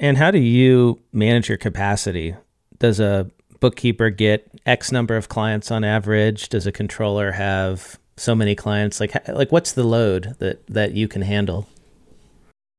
[0.00, 2.34] And how do you manage your capacity?
[2.78, 3.30] Does a
[3.60, 6.48] bookkeeper get X number of clients on average?
[6.48, 9.00] Does a controller have so many clients?
[9.00, 11.68] Like, like what's the load that that you can handle?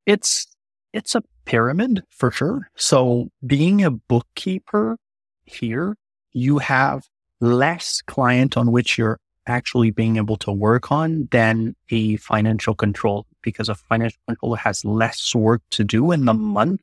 [0.05, 0.47] It's
[0.93, 2.69] it's a pyramid for sure.
[2.75, 4.97] So being a bookkeeper
[5.45, 5.95] here,
[6.33, 7.03] you have
[7.39, 13.25] less client on which you're actually being able to work on than a financial control
[13.41, 16.81] because a financial controller has less work to do in the month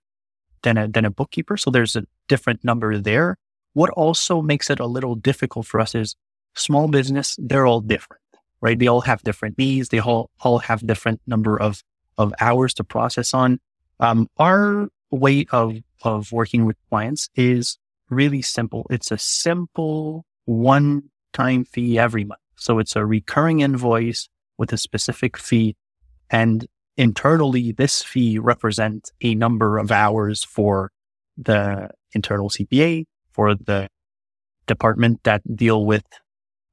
[0.63, 1.57] than a, than a bookkeeper.
[1.57, 3.37] So there's a different number there.
[3.75, 6.15] What also makes it a little difficult for us is
[6.55, 8.23] small business, they're all different
[8.63, 8.79] right?
[8.79, 9.91] They all have different needs.
[9.91, 11.83] They all, all have different number of,
[12.17, 13.59] of hours to process on.
[14.01, 17.77] Um, our way of, of working with clients is
[18.09, 18.87] really simple.
[18.89, 22.41] It's a simple one time fee every month.
[22.57, 25.77] So it's a recurring invoice with a specific fee.
[26.31, 26.67] And
[26.97, 30.91] internally, this fee represents a number of hours for
[31.37, 33.89] the internal CPA, for the
[34.67, 36.05] department that deal with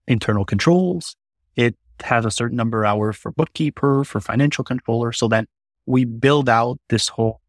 [0.08, 1.16] internal controls,
[1.56, 5.12] it has a certain number of hours for bookkeeper, for financial controller.
[5.12, 5.46] So then
[5.86, 7.42] we build out this whole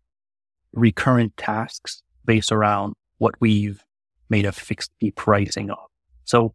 [0.73, 3.83] recurrent tasks based around what we've
[4.29, 5.79] made a fixed fee pricing of.
[6.25, 6.55] So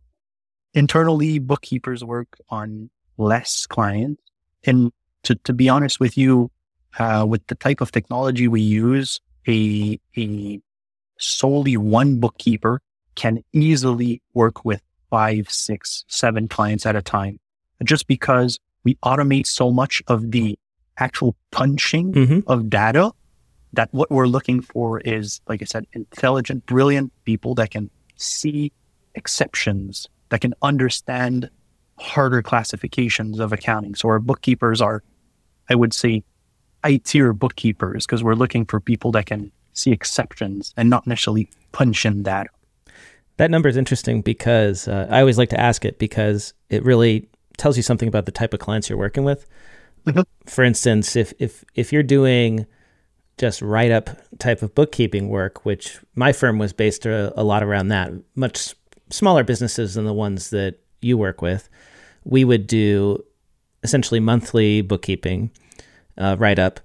[0.74, 4.22] internally, bookkeepers work on less clients.
[4.64, 4.92] And
[5.26, 6.50] to, to be honest with you,
[6.98, 10.60] uh, with the type of technology we use, a, a
[11.18, 12.82] solely one bookkeeper
[13.16, 17.40] can easily work with five, six, seven clients at a time
[17.84, 20.58] just because we automate so much of the
[20.98, 22.40] actual punching mm-hmm.
[22.48, 23.12] of data
[23.74, 28.72] that what we're looking for is, like I said, intelligent, brilliant people that can see
[29.16, 31.50] exceptions, that can understand
[31.98, 33.96] harder classifications of accounting.
[33.96, 35.04] So our bookkeepers are,
[35.70, 36.24] I would say,
[36.84, 41.50] high tier bookkeepers because we're looking for people that can see exceptions and not necessarily
[41.72, 42.48] punch in that.
[43.38, 47.28] That number is interesting because uh, I always like to ask it because it really
[47.58, 49.48] tells you something about the type of clients you're working with.
[50.06, 50.22] Mm-hmm.
[50.46, 52.66] For instance, if if if you're doing
[53.38, 57.64] just write up type of bookkeeping work, which my firm was based a, a, lot
[57.64, 58.74] around that, much
[59.10, 61.68] smaller businesses than the ones that you work with,
[62.24, 63.22] we would do
[63.86, 65.52] essentially monthly bookkeeping
[66.18, 66.82] uh, write up.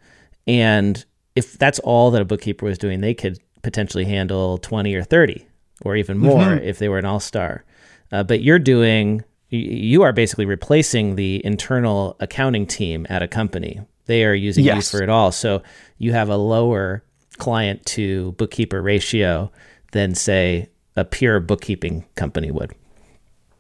[0.47, 5.03] And if that's all that a bookkeeper was doing, they could potentially handle 20 or
[5.03, 5.47] 30
[5.83, 6.65] or even more mm-hmm.
[6.65, 7.65] if they were an all star.
[8.13, 13.81] Uh, but you're doing you are basically replacing the internal accounting team at a company.
[14.07, 14.93] They are using yes.
[14.93, 15.33] you for it all.
[15.33, 15.63] So
[15.99, 17.03] you have a lower
[17.39, 19.51] client to bookkeeper ratio
[19.91, 22.73] than, say, a pure bookkeeping company would.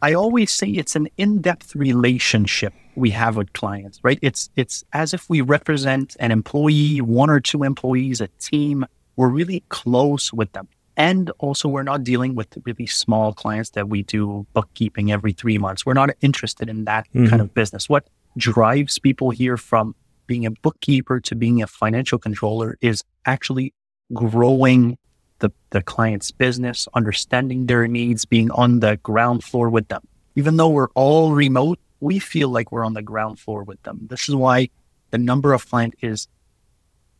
[0.02, 4.18] I always say it's an in-depth relationship we have with clients, right?
[4.22, 8.86] It's it's as if we represent an employee, one or two employees, a team.
[9.16, 10.68] We're really close with them.
[10.96, 15.56] And also, we're not dealing with really small clients that we do bookkeeping every three
[15.56, 15.86] months.
[15.86, 17.26] We're not interested in that mm-hmm.
[17.26, 17.88] kind of business.
[17.88, 19.94] What drives people here from
[20.26, 23.72] being a bookkeeper to being a financial controller is actually
[24.12, 24.98] growing
[25.40, 30.06] the, the client's business, understanding their needs, being on the ground floor with them.
[30.36, 34.06] Even though we're all remote, we feel like we're on the ground floor with them.
[34.08, 34.70] This is why
[35.10, 36.28] the number of client is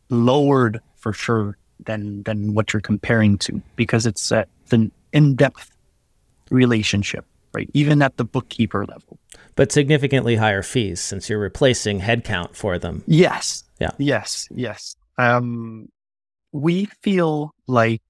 [0.08, 5.70] lowered for sure than than what you're comparing to because it's uh, an in-depth
[6.50, 7.68] relationship, right?
[7.74, 9.18] Even at the bookkeeper level.
[9.56, 13.02] But significantly higher fees since you're replacing headcount for them.
[13.06, 13.64] Yes.
[13.80, 13.90] Yeah.
[13.98, 14.48] Yes.
[14.54, 14.96] Yes.
[15.18, 15.88] Um,
[16.52, 18.02] we feel like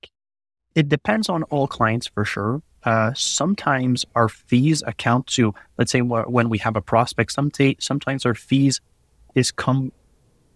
[0.74, 2.62] it depends on all clients for sure.
[2.84, 8.34] Uh, sometimes our fees account to, let's say, when we have a prospect, sometimes our
[8.34, 8.80] fees
[9.34, 9.92] is come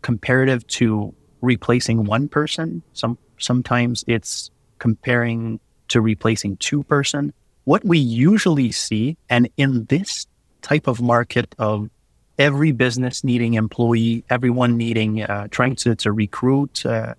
[0.03, 2.82] comparative to replacing one person.
[2.93, 7.32] Some sometimes it's comparing to replacing two person.
[7.64, 10.26] What we usually see, and in this
[10.62, 11.91] type of market of
[12.39, 16.87] every business needing employee, everyone needing uh, trying to to recruit.
[16.87, 17.14] Uh,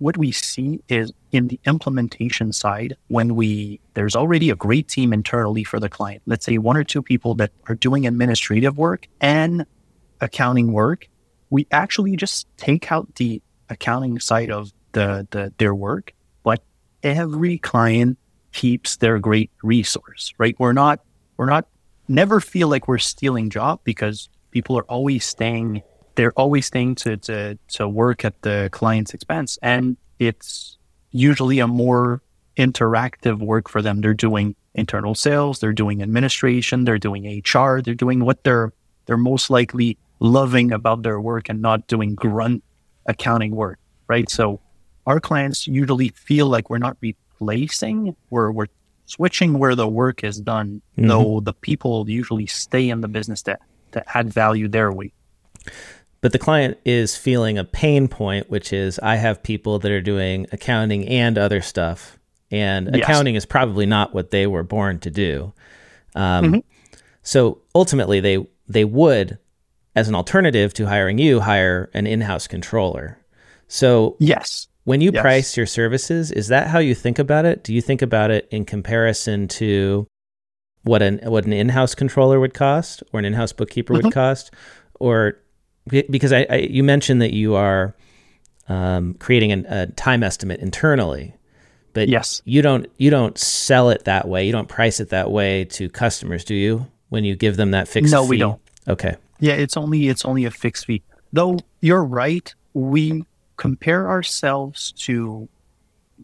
[0.00, 5.12] what we see is in the implementation side when we there's already a great team
[5.12, 6.22] internally for the client.
[6.26, 9.66] Let's say one or two people that are doing administrative work and
[10.20, 11.08] accounting work
[11.50, 16.62] we actually just take out the accounting side of the, the their work but
[17.02, 18.18] every client
[18.52, 20.56] keeps their great resource right?
[20.58, 21.00] We're not
[21.36, 21.66] we're not
[22.08, 25.82] never feel like we're stealing job because people are always staying
[26.14, 29.58] they're always staying to, to, to work at the client's expense.
[29.62, 30.78] And it's
[31.10, 32.22] usually a more
[32.56, 34.00] interactive work for them.
[34.00, 38.72] They're doing internal sales, they're doing administration, they're doing HR, they're doing what they're
[39.06, 42.62] they're most likely loving about their work and not doing grunt
[43.06, 43.78] accounting work.
[44.06, 44.30] Right.
[44.30, 44.60] So
[45.06, 48.66] our clients usually feel like we're not replacing, we're we're
[49.06, 51.08] switching where the work is done, mm-hmm.
[51.08, 53.58] though the people usually stay in the business to,
[53.92, 55.12] to add value their way.
[56.20, 60.02] But the client is feeling a pain point, which is I have people that are
[60.02, 62.18] doing accounting and other stuff.
[62.50, 63.04] And yes.
[63.04, 65.52] accounting is probably not what they were born to do.
[66.14, 66.58] Um, mm-hmm.
[67.22, 69.38] So ultimately, they they would,
[69.94, 73.18] as an alternative to hiring you, hire an in-house controller.
[73.68, 75.22] So yes, when you yes.
[75.22, 77.62] price your services, is that how you think about it?
[77.62, 80.06] Do you think about it in comparison to
[80.82, 84.06] what an what an in-house controller would cost, or an in-house bookkeeper mm-hmm.
[84.06, 84.52] would cost,
[84.98, 85.38] or
[85.90, 87.94] because I, I, you mentioned that you are
[88.68, 91.34] um, creating an, a time estimate internally,
[91.92, 94.46] but yes, you don't you don't sell it that way.
[94.46, 96.86] You don't price it that way to customers, do you?
[97.08, 98.16] When you give them that fixed fee.
[98.16, 98.30] no, fee?
[98.30, 98.60] we don't.
[98.86, 99.16] Okay.
[99.40, 101.02] Yeah, it's only it's only a fixed fee.
[101.32, 103.24] Though you're right, we
[103.56, 105.48] compare ourselves to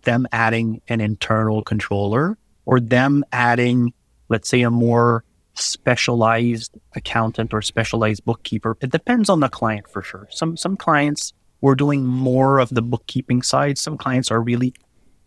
[0.02, 3.92] them adding an internal controller or them adding,
[4.28, 5.24] let's say, a more
[5.59, 8.76] specialized accountant or specialized bookkeeper.
[8.80, 10.28] It depends on the client for sure.
[10.30, 13.78] Some some clients we're doing more of the bookkeeping side.
[13.78, 14.74] Some clients are really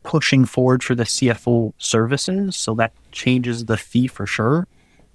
[0.03, 4.67] pushing forward for the CFO services, so that changes the fee for sure.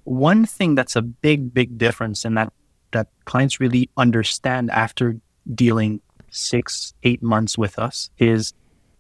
[0.04, 2.52] One thing that's a big big difference in that
[2.92, 5.16] that clients really understand after
[5.54, 6.00] dealing
[6.30, 8.52] 6 8 months with us is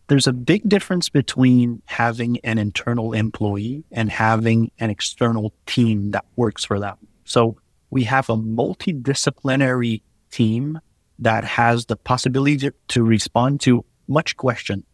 [0.08, 6.24] there's a big difference between having an internal employee and having an external team that
[6.36, 6.96] works for them.
[7.24, 7.56] So
[7.90, 10.80] we have a multidisciplinary team
[11.18, 14.84] that has the possibility to, respond to much question.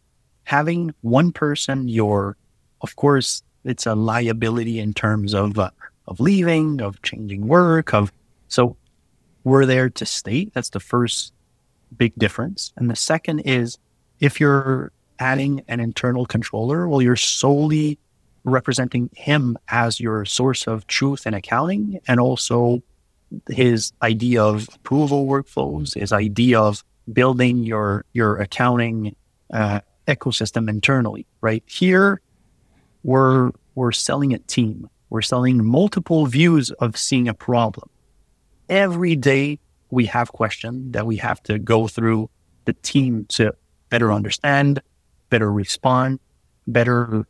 [0.45, 2.37] Having one person, your,
[2.81, 5.71] of course, it's a liability in terms of uh,
[6.07, 8.11] of leaving, of changing work, of
[8.47, 8.75] so
[9.43, 10.45] we're there to stay.
[10.53, 11.33] That's the first
[11.95, 12.73] big difference.
[12.75, 13.77] And the second is
[14.19, 14.91] if you're
[15.21, 17.99] adding an internal controller, well, you're solely
[18.43, 22.81] representing him as your source of truth and accounting, and also
[23.49, 29.15] his idea of approval workflows, his idea of building your your accounting
[29.53, 31.27] uh, ecosystem internally.
[31.39, 32.19] Right here,
[33.03, 34.89] we're we're selling a team.
[35.11, 37.89] We're selling multiple views of seeing a problem.
[38.69, 39.59] Every day
[39.91, 42.29] we have questions that we have to go through
[42.65, 43.53] the team to
[43.89, 44.81] better understand,
[45.31, 46.19] better respond,
[46.67, 47.25] better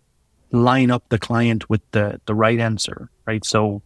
[0.52, 3.46] line up the client with the, the right answer, right?
[3.46, 3.82] So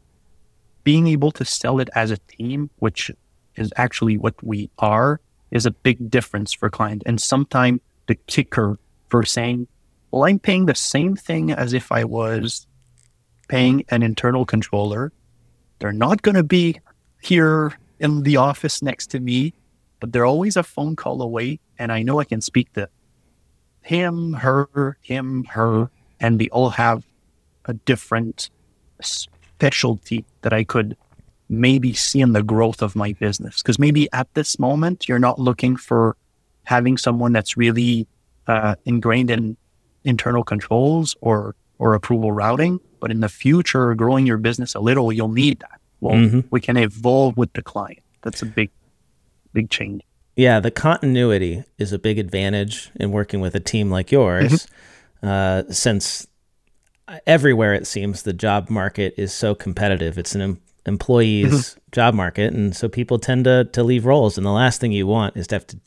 [0.83, 3.11] being able to sell it as a team, which
[3.55, 5.19] is actually what we are,
[5.51, 7.03] is a big difference for client.
[7.05, 9.67] And sometimes the kicker for saying,
[10.09, 12.65] well, I'm paying the same thing as if I was
[13.47, 15.11] paying an internal controller.
[15.79, 16.79] They're not going to be
[17.21, 19.53] here in the office next to me,
[19.99, 21.59] but they're always a phone call away.
[21.77, 22.89] And I know I can speak to
[23.85, 27.05] him, her, him, her, and they all have
[27.65, 28.49] a different
[29.01, 30.97] specialty that I could
[31.49, 33.61] maybe see in the growth of my business.
[33.61, 36.17] Because maybe at this moment, you're not looking for
[36.63, 38.07] having someone that's really
[38.47, 39.55] uh, ingrained in
[40.03, 45.11] internal controls or or approval routing, but in the future, growing your business a little,
[45.11, 45.81] you'll need that.
[45.99, 46.39] Well, mm-hmm.
[46.49, 47.99] we can evolve with the client.
[48.21, 48.71] That's a big
[49.53, 50.01] big change.
[50.35, 54.67] Yeah, the continuity is a big advantage in working with a team like yours,
[55.21, 55.27] mm-hmm.
[55.27, 56.27] uh, since
[57.25, 60.17] everywhere it seems the job market is so competitive.
[60.17, 61.79] It's an em- employee's mm-hmm.
[61.91, 64.37] job market, and so people tend to to leave roles.
[64.37, 65.79] And the last thing you want is to have to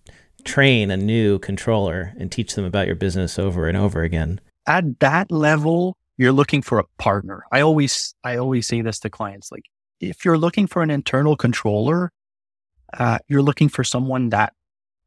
[0.44, 4.40] train a new controller and teach them about your business over and over again.
[4.66, 7.44] At that level, you're looking for a partner.
[7.52, 9.64] I always I always say this to clients like
[10.00, 12.12] if you're looking for an internal controller,
[12.94, 14.52] uh, you're looking for someone that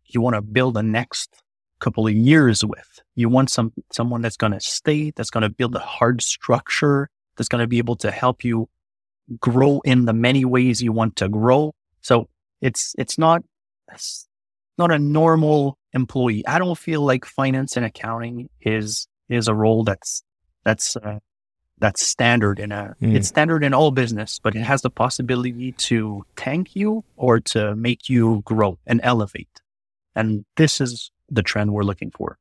[0.05, 1.41] you want to build the next
[1.79, 3.01] couple of years with.
[3.15, 7.09] You want some someone that's going to stay, that's going to build a hard structure,
[7.37, 8.69] that's going to be able to help you
[9.39, 11.73] grow in the many ways you want to grow.
[12.01, 12.27] So
[12.61, 13.43] it's it's not
[13.91, 14.27] it's
[14.77, 16.45] not a normal employee.
[16.47, 20.23] I don't feel like finance and accounting is is a role that's
[20.63, 21.19] that's uh,
[21.79, 23.15] that's standard in a mm.
[23.15, 27.75] it's standard in all business, but it has the possibility to tank you or to
[27.75, 29.61] make you grow and elevate.
[30.15, 32.37] And this is the trend we're looking for.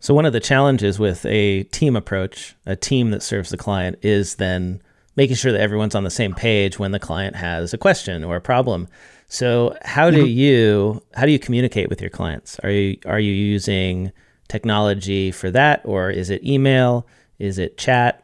[0.00, 3.98] So one of the challenges with a team approach, a team that serves the client
[4.02, 4.82] is then
[5.16, 8.36] making sure that everyone's on the same page when the client has a question or
[8.36, 8.88] a problem.
[9.28, 10.38] So how do mm-hmm.
[10.38, 12.58] you how do you communicate with your clients?
[12.60, 14.12] Are you are you using
[14.48, 17.06] technology for that or is it email?
[17.38, 18.23] Is it chat?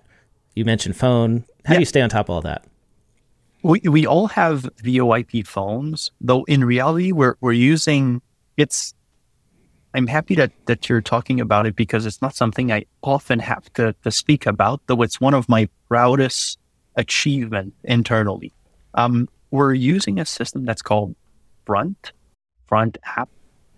[0.60, 1.46] You mentioned phone.
[1.64, 1.78] How yeah.
[1.78, 2.66] do you stay on top of all that?
[3.62, 8.20] We we all have VoIP phones, though in reality we're we're using
[8.58, 8.92] it's
[9.94, 13.72] I'm happy that that you're talking about it because it's not something I often have
[13.72, 16.58] to, to speak about, though it's one of my proudest
[16.94, 18.52] achievement internally.
[18.92, 21.16] Um, we're using a system that's called
[21.64, 22.12] Front,
[22.66, 23.30] Front app,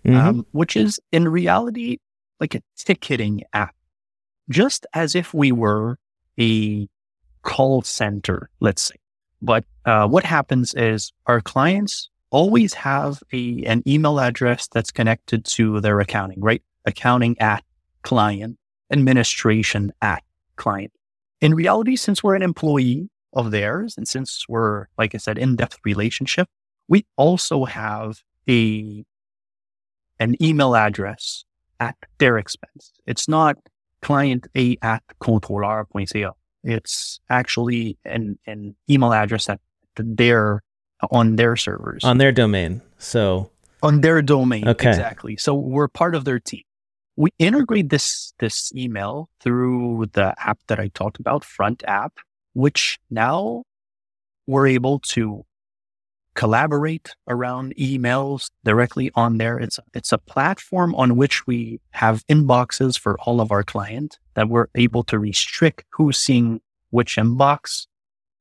[0.03, 0.17] mm-hmm.
[0.17, 1.99] um, which is in reality
[2.41, 3.73] like a ticketing app,
[4.49, 5.97] just as if we were
[6.39, 6.87] a
[7.43, 8.95] call center, let's say.
[9.41, 15.45] But uh, what happens is our clients always have a an email address that's connected
[15.45, 16.63] to their accounting, right?
[16.85, 17.63] Accounting at
[18.01, 18.57] client,
[18.91, 20.23] administration at
[20.55, 20.91] client.
[21.41, 25.79] In reality, since we're an employee of theirs, and since we're, like I said, in-depth
[25.83, 26.47] relationship,
[26.87, 29.03] we also have a
[30.19, 31.43] an email address
[31.79, 32.93] at their expense.
[33.05, 33.57] It's not
[34.03, 36.31] client A at contrôleur.ca.
[36.63, 39.59] It's actually an, an email address that
[39.95, 40.61] they're
[41.11, 42.03] on their servers.
[42.03, 42.81] On their domain.
[42.97, 43.51] So
[43.81, 44.67] on their domain.
[44.67, 44.89] Okay.
[44.89, 45.37] Exactly.
[45.37, 46.63] So we're part of their team.
[47.15, 52.13] We integrate this this email through the app that I talked about, Front app,
[52.53, 53.63] which now
[54.47, 55.45] we're able to
[56.35, 59.57] collaborate around emails directly on there.
[59.57, 64.49] It's, it's a platform on which we have inboxes for all of our clients that
[64.49, 67.87] we're able to restrict who's seeing which inbox,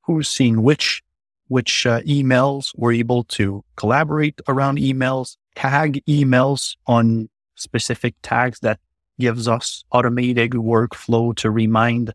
[0.03, 1.03] who's seeing which,
[1.49, 2.73] which uh, emails.
[2.77, 8.81] We're able to collaborate around emails, tag emails on specific tags that
[9.21, 12.13] gives us automated workflow to remind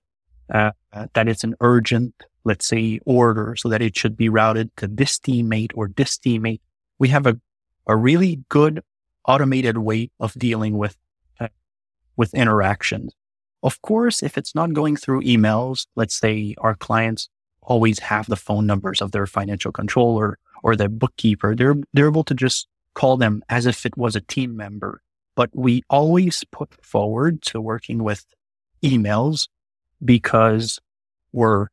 [0.54, 0.72] uh,
[1.14, 2.14] that it's an urgent
[2.48, 6.62] let's say, order so that it should be routed to this teammate or this teammate.
[6.98, 7.40] We have a,
[7.86, 8.82] a really good
[9.28, 10.96] automated way of dealing with,
[11.40, 11.50] uh,
[12.16, 13.14] with interactions.
[13.62, 17.30] Of course, if it's not going through emails, let's say our clients
[17.62, 21.54] always have the phone numbers of their financial controller or their bookkeeper.
[21.54, 25.02] They're, they're able to just call them as if it was a team member.
[25.36, 28.26] But we always put forward to working with
[28.82, 29.50] emails
[30.04, 30.80] because
[31.34, 31.68] we're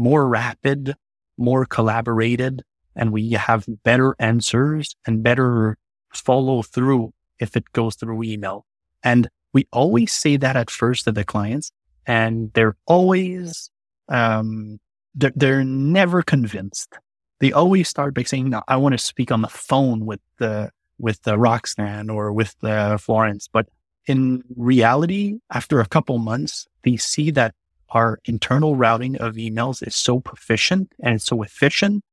[0.00, 0.96] more rapid,
[1.36, 2.62] more collaborated,
[2.96, 5.76] and we have better answers and better
[6.12, 8.64] follow through if it goes through email.
[9.04, 11.70] And we always say that at first to the clients
[12.06, 13.70] and they're always,
[14.08, 14.80] um,
[15.14, 16.94] they're, they're never convinced.
[17.40, 20.70] They always start by saying, no, I want to speak on the phone with the,
[20.98, 23.48] with the Roxanne or with the Florence.
[23.52, 23.68] But
[24.06, 27.54] in reality, after a couple months, they see that
[27.92, 32.04] our internal routing of emails is so proficient and so efficient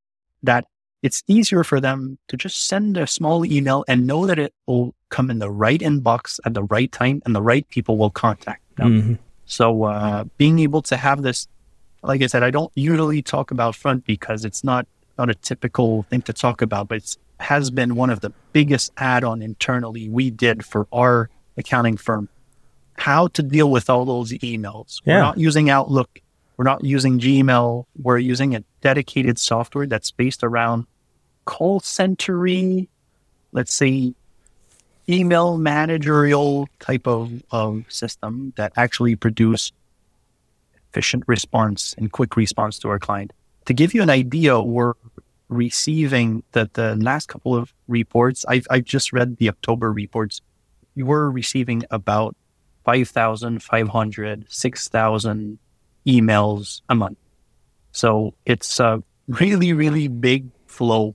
[0.43, 0.65] that
[1.03, 4.95] it's easier for them to just send a small email and know that it will
[5.09, 8.63] come in the right inbox at the right time and the right people will contact
[8.77, 9.01] them.
[9.01, 9.13] Mm-hmm.
[9.45, 11.47] So, uh, being able to have this,
[12.03, 16.03] like I said, I don't usually talk about front because it's not, not a typical
[16.03, 20.09] thing to talk about, but it has been one of the biggest add on internally
[20.09, 22.27] we did for our accounting firm
[22.97, 25.01] how to deal with all those emails.
[25.05, 25.15] Yeah.
[25.15, 26.21] We're not using Outlook.
[26.57, 27.85] We're not using Gmail.
[28.01, 30.87] We're using a dedicated software that's based around
[31.45, 32.89] call centery,
[33.51, 34.13] let's say
[35.09, 39.71] email managerial type of, of system that actually produce
[40.89, 43.31] efficient response and quick response to our client.
[43.65, 44.93] To give you an idea, we're
[45.49, 48.43] receiving the, the last couple of reports.
[48.47, 50.41] I've, I've just read the October reports.
[50.95, 52.35] We were receiving about
[52.87, 55.59] 5,500, 6,000
[56.07, 57.17] emails a month.
[57.91, 61.13] So it's a really, really big flow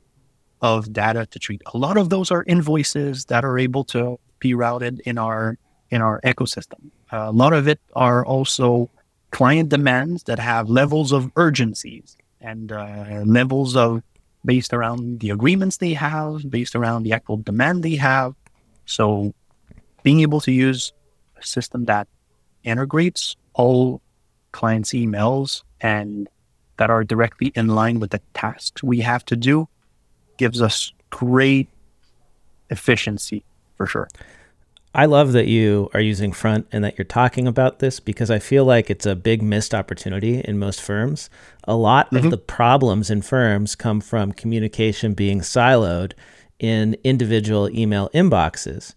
[0.61, 1.63] of data to treat.
[1.73, 5.57] A lot of those are invoices that are able to be routed in our
[5.91, 6.91] in our ecosystem.
[7.11, 8.91] A lot of it are also
[9.31, 14.03] client demands that have levels of urgencies and uh, levels of
[14.45, 18.35] based around the agreements they have, based around the actual demand they have.
[18.85, 19.33] So
[20.03, 20.93] being able to use
[21.43, 22.09] a system that
[22.65, 24.01] integrates all
[24.53, 26.29] clients' emails and
[26.77, 29.69] that are directly in line with the tasks we have to do
[30.39, 31.69] gives us great
[32.71, 33.45] efficiency
[33.77, 34.09] for sure.
[34.95, 38.39] I love that you are using front and that you're talking about this because I
[38.39, 41.31] feel like it's a big missed opportunity in most firms.
[41.65, 42.27] A lot mm-hmm.
[42.27, 46.13] of the problems in firms come from communication being siloed
[46.59, 48.95] in individual email inboxes.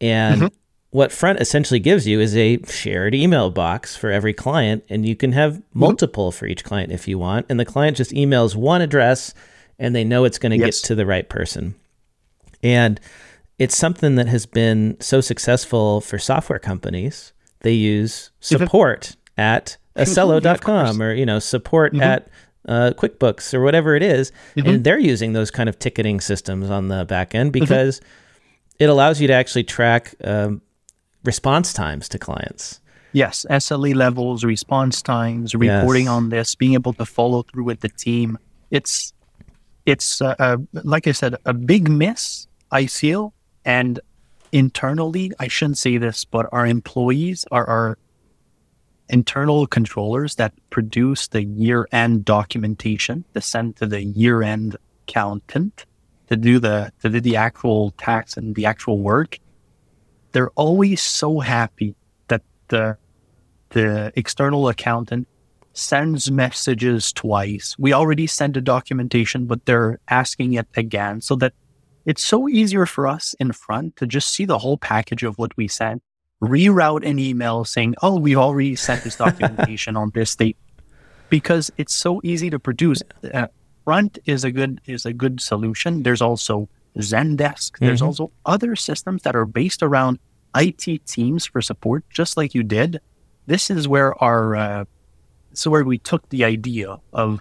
[0.00, 0.59] And mm-hmm.
[0.90, 5.14] What front essentially gives you is a shared email box for every client, and you
[5.14, 5.78] can have mm-hmm.
[5.78, 7.46] multiple for each client if you want.
[7.48, 9.32] And the client just emails one address
[9.78, 10.80] and they know it's going to yes.
[10.80, 11.74] get to the right person.
[12.62, 13.00] And
[13.58, 17.32] it's something that has been so successful for software companies.
[17.60, 22.02] They use support at Accelo.com or, you know, support mm-hmm.
[22.02, 22.28] at
[22.68, 24.68] uh, QuickBooks or whatever it is, mm-hmm.
[24.68, 27.60] And they're using those kind of ticketing systems on the back end mm-hmm.
[27.60, 28.84] because mm-hmm.
[28.84, 30.60] it allows you to actually track um,
[31.24, 32.80] response times to clients.
[33.12, 36.12] Yes, SLE levels, response times, reporting yes.
[36.12, 38.38] on this, being able to follow through with the team.
[38.70, 39.12] It's,
[39.84, 43.98] it's uh, uh, like I said, a big miss, I feel, and
[44.52, 47.98] internally, I shouldn't say this, but our employees are our
[49.08, 55.84] internal controllers that produce the year end documentation to send to the year end accountant
[56.28, 59.38] to do the to do the actual tax and the actual work.
[60.32, 61.94] They're always so happy
[62.28, 62.96] that the
[63.70, 65.28] the external accountant
[65.72, 67.76] sends messages twice.
[67.78, 71.52] We already sent the documentation, but they're asking it again so that
[72.04, 75.56] it's so easier for us in front to just see the whole package of what
[75.56, 76.02] we sent,
[76.42, 80.56] reroute an email saying, Oh, we've already sent this documentation on this date
[81.28, 83.02] because it's so easy to produce.
[83.32, 83.46] Uh,
[83.84, 86.02] front is a good, is a good solution.
[86.02, 86.68] There's also
[86.98, 87.78] Zendesk.
[87.78, 88.06] There's mm-hmm.
[88.06, 90.18] also other systems that are based around
[90.56, 93.00] IT teams for support, just like you did.
[93.46, 94.84] This is where our, uh,
[95.52, 97.40] so where we took the idea of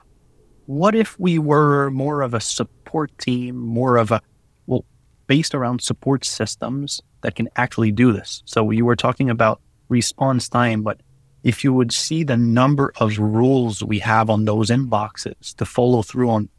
[0.65, 4.21] what if we were more of a support team, more of a
[4.67, 4.85] well,
[5.27, 8.43] based around support systems that can actually do this.
[8.45, 11.01] So you were talking about response time, but
[11.43, 16.01] if you would see the number of rules we have on those inboxes to follow
[16.01, 16.49] through on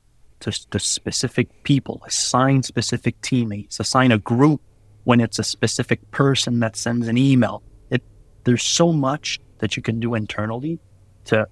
[0.41, 4.61] to, to specific people, assign specific teammates, assign a group
[5.05, 7.63] when it's a specific person that sends an email.
[7.91, 8.03] It
[8.45, 10.79] there's so much that you can do internally
[11.27, 11.47] to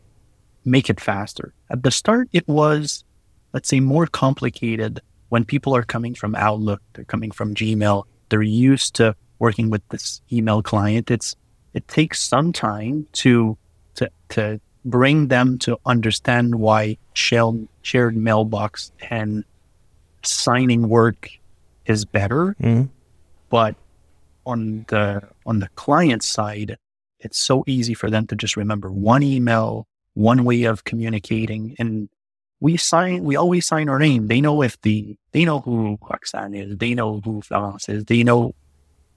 [0.65, 1.55] make it faster.
[1.71, 3.05] At the start, it was,
[3.53, 8.43] let's say, more complicated when people are coming from Outlook, they're coming from Gmail, they're
[8.43, 11.11] used to working with this email client.
[11.11, 11.37] It's
[11.75, 13.57] it takes some time to
[13.97, 14.61] to to
[14.91, 19.45] bring them to understand why shared shared mailbox and
[20.23, 21.31] signing work
[21.87, 22.57] is better.
[22.61, 22.85] Mm-hmm.
[23.51, 23.77] But
[24.45, 26.77] on the on the client side,
[27.21, 32.09] it's so easy for them to just remember one email, one way of communicating, and
[32.61, 34.27] we sign, we always sign our name.
[34.27, 36.77] They know if the, they know who Roxanne is.
[36.77, 38.05] They know who Florence is.
[38.05, 38.55] They know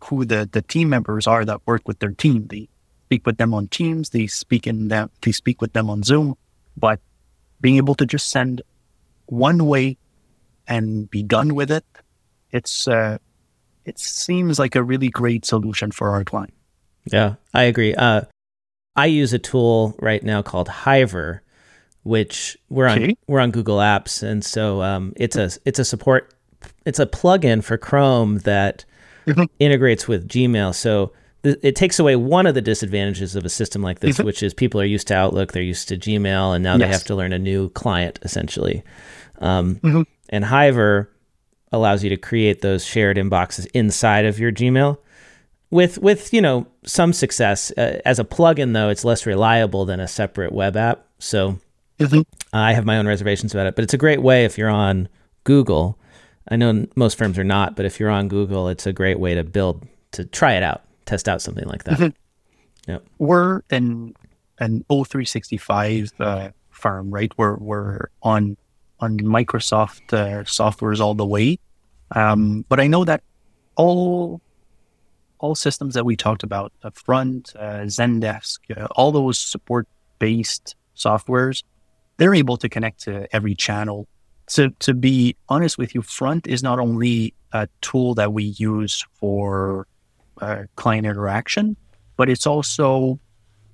[0.03, 2.47] who the, the team members are that work with their team.
[2.47, 2.69] They
[3.11, 4.11] speak with them on Teams.
[4.11, 6.37] They speak in them, they speak with them on Zoom,
[6.77, 7.01] but
[7.59, 8.61] being able to just send
[9.25, 9.97] one way
[10.65, 11.83] and be done with it,
[12.51, 13.17] it's, uh,
[13.83, 16.53] it seems like a really great solution for our client.
[17.11, 17.93] Yeah, I agree.
[17.95, 18.21] Uh,
[18.95, 21.41] I use a tool right now called Hiver,
[22.03, 23.17] which we're on okay.
[23.27, 26.33] we're on Google Apps, and so um, it's a it's a support
[26.85, 28.85] it's a plugin for Chrome that
[29.25, 29.45] mm-hmm.
[29.59, 30.75] integrates with Gmail.
[30.75, 31.13] So
[31.43, 34.25] it takes away one of the disadvantages of a system like this, mm-hmm.
[34.25, 36.79] which is people are used to Outlook, they're used to Gmail, and now yes.
[36.79, 38.83] they have to learn a new client essentially.
[39.39, 40.01] Um, mm-hmm.
[40.29, 41.07] And Hiver
[41.71, 44.97] allows you to create those shared inboxes inside of your Gmail
[45.69, 50.01] with with you know some success uh, as a plugin though it's less reliable than
[50.01, 51.57] a separate web app so
[52.01, 52.21] Mm-hmm.
[52.53, 55.07] I have my own reservations about it, but it's a great way if you're on
[55.43, 55.99] Google.
[56.49, 59.35] I know most firms are not, but if you're on Google, it's a great way
[59.35, 61.99] to build to try it out, test out something like that.
[61.99, 62.91] Mm-hmm.
[62.91, 63.05] Yep.
[63.19, 64.15] We're an
[64.59, 67.31] an O365 uh, firm, right?
[67.37, 68.57] We're we're on
[68.99, 71.59] on Microsoft uh, softwares all the way.
[72.15, 73.23] Um, but I know that
[73.75, 74.41] all
[75.39, 79.87] all systems that we talked about, Front, uh, Zendesk, uh, all those support
[80.19, 81.63] based softwares,
[82.17, 84.07] they're able to connect to every channel.
[84.47, 89.05] So to be honest with you, Front is not only a tool that we use
[89.19, 89.87] for
[90.41, 91.77] uh, client interaction,
[92.17, 93.19] but it's also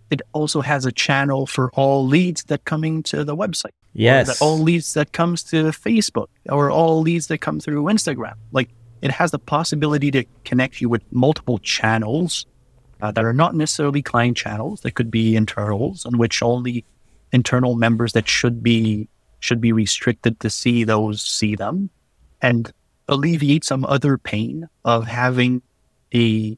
[0.10, 3.72] it also has a channel for all leads that coming to the website.
[3.94, 4.42] Yes.
[4.42, 8.36] all leads that comes to Facebook or all leads that come through Instagram.
[8.52, 8.70] Like
[9.02, 12.46] it has the possibility to connect you with multiple channels
[13.02, 14.82] uh, that are not necessarily client channels.
[14.82, 16.86] They could be internals on which only
[17.32, 19.10] internal members that should be
[19.40, 21.90] should be restricted to see those see them
[22.42, 22.72] and
[23.08, 25.62] alleviate some other pain of having
[26.14, 26.58] a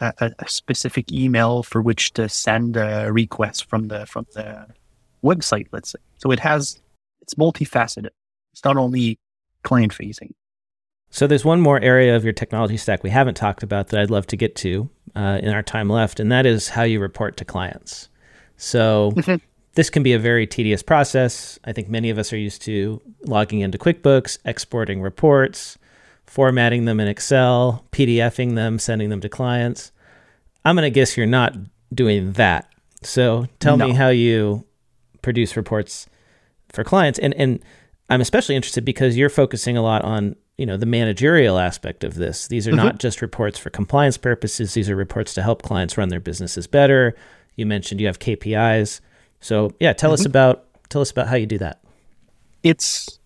[0.00, 4.66] a, a specific email for which to send a request from the from the
[5.22, 5.98] website, let's say.
[6.18, 6.80] So it has
[7.20, 8.10] it's multifaceted.
[8.52, 9.18] It's not only
[9.62, 10.34] client facing.
[11.10, 14.10] So there's one more area of your technology stack we haven't talked about that I'd
[14.10, 17.36] love to get to uh, in our time left, and that is how you report
[17.38, 18.08] to clients.
[18.56, 19.12] So
[19.74, 21.58] this can be a very tedious process.
[21.64, 25.78] I think many of us are used to logging into QuickBooks, exporting reports,
[26.30, 29.90] formatting them in Excel, PDFing them, sending them to clients.
[30.64, 31.56] I'm going to guess you're not
[31.92, 32.72] doing that.
[33.02, 33.88] So tell no.
[33.88, 34.64] me how you
[35.22, 36.06] produce reports
[36.68, 37.18] for clients.
[37.18, 37.58] And and
[38.08, 42.14] I'm especially interested because you're focusing a lot on you know the managerial aspect of
[42.14, 42.46] this.
[42.46, 42.84] These are mm-hmm.
[42.84, 44.74] not just reports for compliance purposes.
[44.74, 47.16] These are reports to help clients run their businesses better.
[47.56, 49.00] You mentioned you have KPIs.
[49.40, 50.20] So yeah, tell mm-hmm.
[50.20, 51.82] us about tell us about how you do that.
[52.62, 53.18] It's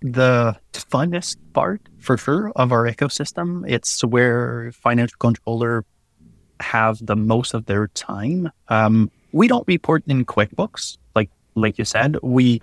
[0.00, 3.64] the funnest part for sure of our ecosystem.
[3.68, 5.84] It's where financial controller
[6.60, 8.50] have the most of their time.
[8.68, 12.16] Um, we don't report in QuickBooks, like like you said.
[12.22, 12.62] We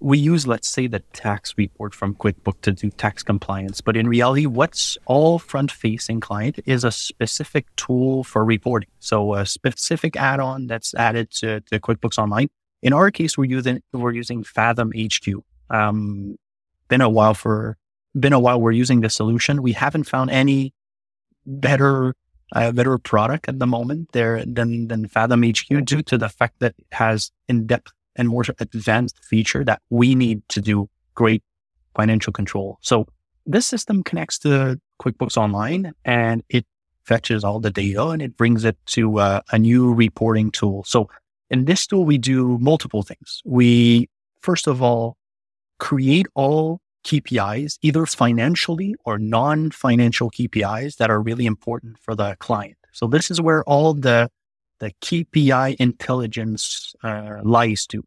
[0.00, 3.82] we use, let's say, the tax report from QuickBooks to do tax compliance.
[3.82, 8.88] But in reality, what's all front-facing client is a specific tool for reporting.
[8.98, 12.48] So a specific add-on that's added to, to QuickBooks Online.
[12.82, 15.34] In our case, we're using we're using Fathom HQ.
[15.68, 16.36] Um,
[16.88, 17.76] been a while for
[18.18, 19.62] been a while we're using the solution.
[19.62, 20.74] We haven't found any
[21.46, 22.14] better
[22.52, 26.58] uh, better product at the moment there than than Fathom HQ due to the fact
[26.58, 31.42] that it has in depth and more advanced feature that we need to do great
[31.94, 32.78] financial control.
[32.82, 33.06] So
[33.46, 36.66] this system connects to QuickBooks Online and it
[37.04, 40.84] fetches all the data and it brings it to uh, a new reporting tool.
[40.84, 41.08] So
[41.50, 43.42] in this tool, we do multiple things.
[43.44, 44.08] We
[44.40, 45.16] first of all
[45.78, 52.36] create all KPIs, either financially or non financial KPIs that are really important for the
[52.38, 52.76] client.
[52.92, 54.30] So this is where all the,
[54.78, 58.04] the KPI intelligence uh, lies to.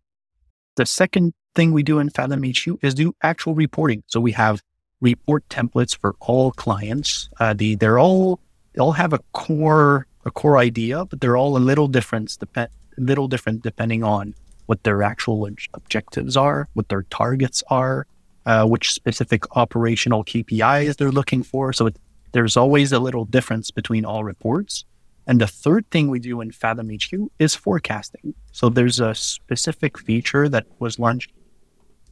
[0.76, 4.04] The second thing we do in Fathom HQ is do actual reporting.
[4.08, 4.62] So we have
[5.02, 7.30] report templates for all clients.
[7.40, 8.40] Uh, the, they're all,
[8.74, 12.70] they all have a core, a core idea, but they're all a little different, depend,
[12.98, 14.34] little different depending on
[14.66, 18.08] what their actual objectives are, what their targets are,
[18.46, 21.74] uh, which specific operational KPIs they're looking for.
[21.74, 21.98] So it,
[22.32, 24.86] there's always a little difference between all reports.
[25.26, 28.34] And the third thing we do in Fathom HQ is forecasting.
[28.52, 31.32] So there's a specific feature that was launched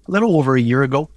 [0.08, 1.10] a little over a year ago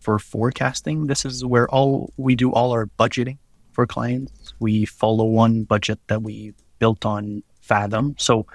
[0.00, 1.06] for forecasting.
[1.06, 3.38] This is where all we do all our budgeting
[3.72, 4.54] for clients.
[4.60, 8.14] We follow one budget that we built on Fathom.
[8.18, 8.46] So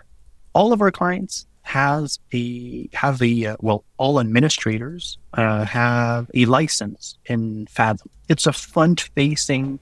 [0.53, 6.45] all of our clients has a have a uh, well all administrators uh, have a
[6.45, 8.09] license in Fathom.
[8.29, 9.79] It's a front facing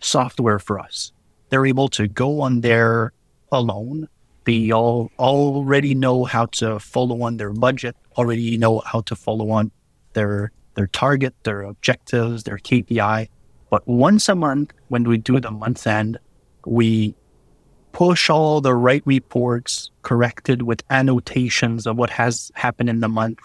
[0.00, 1.12] software for us.
[1.48, 3.12] They're able to go on there
[3.50, 4.08] alone.
[4.44, 7.96] They all already know how to follow on their budget.
[8.16, 9.70] Already know how to follow on
[10.12, 13.28] their their target, their objectives, their KPI.
[13.70, 16.18] But once a month, when we do the month end,
[16.66, 17.14] we
[17.92, 23.38] push all the right reports corrected with annotations of what has happened in the month,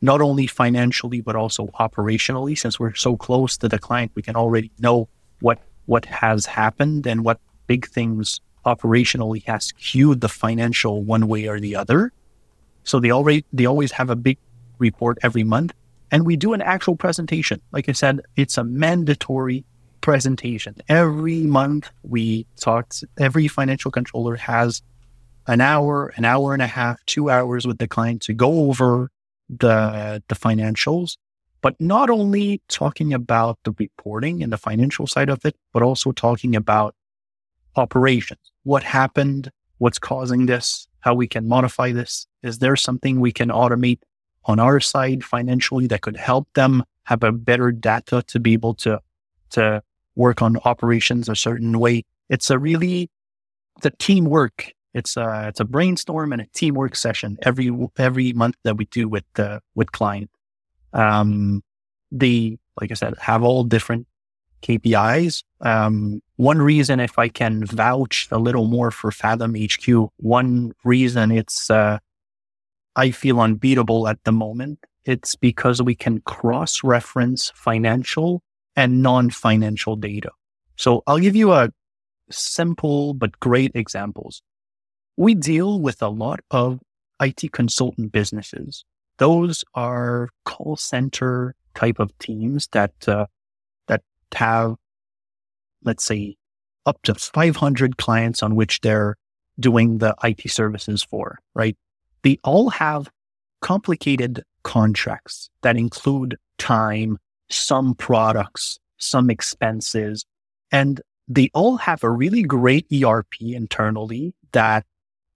[0.00, 2.58] not only financially, but also operationally.
[2.58, 5.08] Since we're so close to the client, we can already know
[5.40, 11.46] what, what has happened and what big things operationally has skewed the financial one way
[11.46, 12.12] or the other.
[12.84, 14.38] So they already, they always have a big
[14.78, 15.72] report every month
[16.10, 17.60] and we do an actual presentation.
[17.72, 19.64] Like I said, it's a mandatory
[20.06, 20.76] presentation.
[20.88, 24.80] Every month we talked, every financial controller has
[25.48, 29.10] an hour, an hour and a half, two hours with the client to go over
[29.48, 31.16] the, the financials,
[31.60, 36.12] but not only talking about the reporting and the financial side of it, but also
[36.12, 36.94] talking about
[37.74, 38.52] operations.
[38.62, 39.50] What happened?
[39.78, 40.86] What's causing this?
[41.00, 42.28] How we can modify this?
[42.44, 43.98] Is there something we can automate
[44.44, 48.74] on our side financially that could help them have a better data to be able
[48.74, 49.00] to,
[49.50, 49.82] to
[50.16, 52.02] work on operations a certain way.
[52.28, 53.10] It's a really,
[53.76, 54.72] it's a teamwork.
[54.94, 59.08] It's a, it's a brainstorm and a teamwork session every, every month that we do
[59.08, 60.30] with, uh, with client.
[60.92, 61.62] Um,
[62.10, 64.06] they, like I said, have all different
[64.62, 65.44] KPIs.
[65.60, 71.30] Um, one reason, if I can vouch a little more for Fathom HQ, one reason
[71.30, 71.98] it's, uh,
[72.96, 74.78] I feel unbeatable at the moment.
[75.04, 78.42] It's because we can cross reference financial
[78.76, 80.30] and non financial data.
[80.76, 81.70] So I'll give you a
[82.30, 84.42] simple but great examples.
[85.16, 86.80] We deal with a lot of
[87.20, 88.84] IT consultant businesses.
[89.18, 93.26] Those are call center type of teams that, uh,
[93.86, 94.02] that
[94.34, 94.76] have,
[95.82, 96.36] let's say,
[96.84, 99.16] up to 500 clients on which they're
[99.58, 101.76] doing the IT services for, right?
[102.22, 103.10] They all have
[103.60, 107.18] complicated contracts that include time,
[107.48, 110.24] some products, some expenses,
[110.72, 114.84] and they all have a really great ERP internally that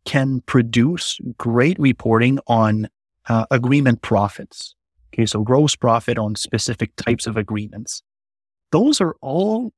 [0.04, 2.88] can produce great reporting on
[3.28, 4.74] uh, agreement profits.
[5.12, 5.26] Okay.
[5.26, 8.02] So gross profit on specific types of agreements.
[8.72, 9.72] Those are all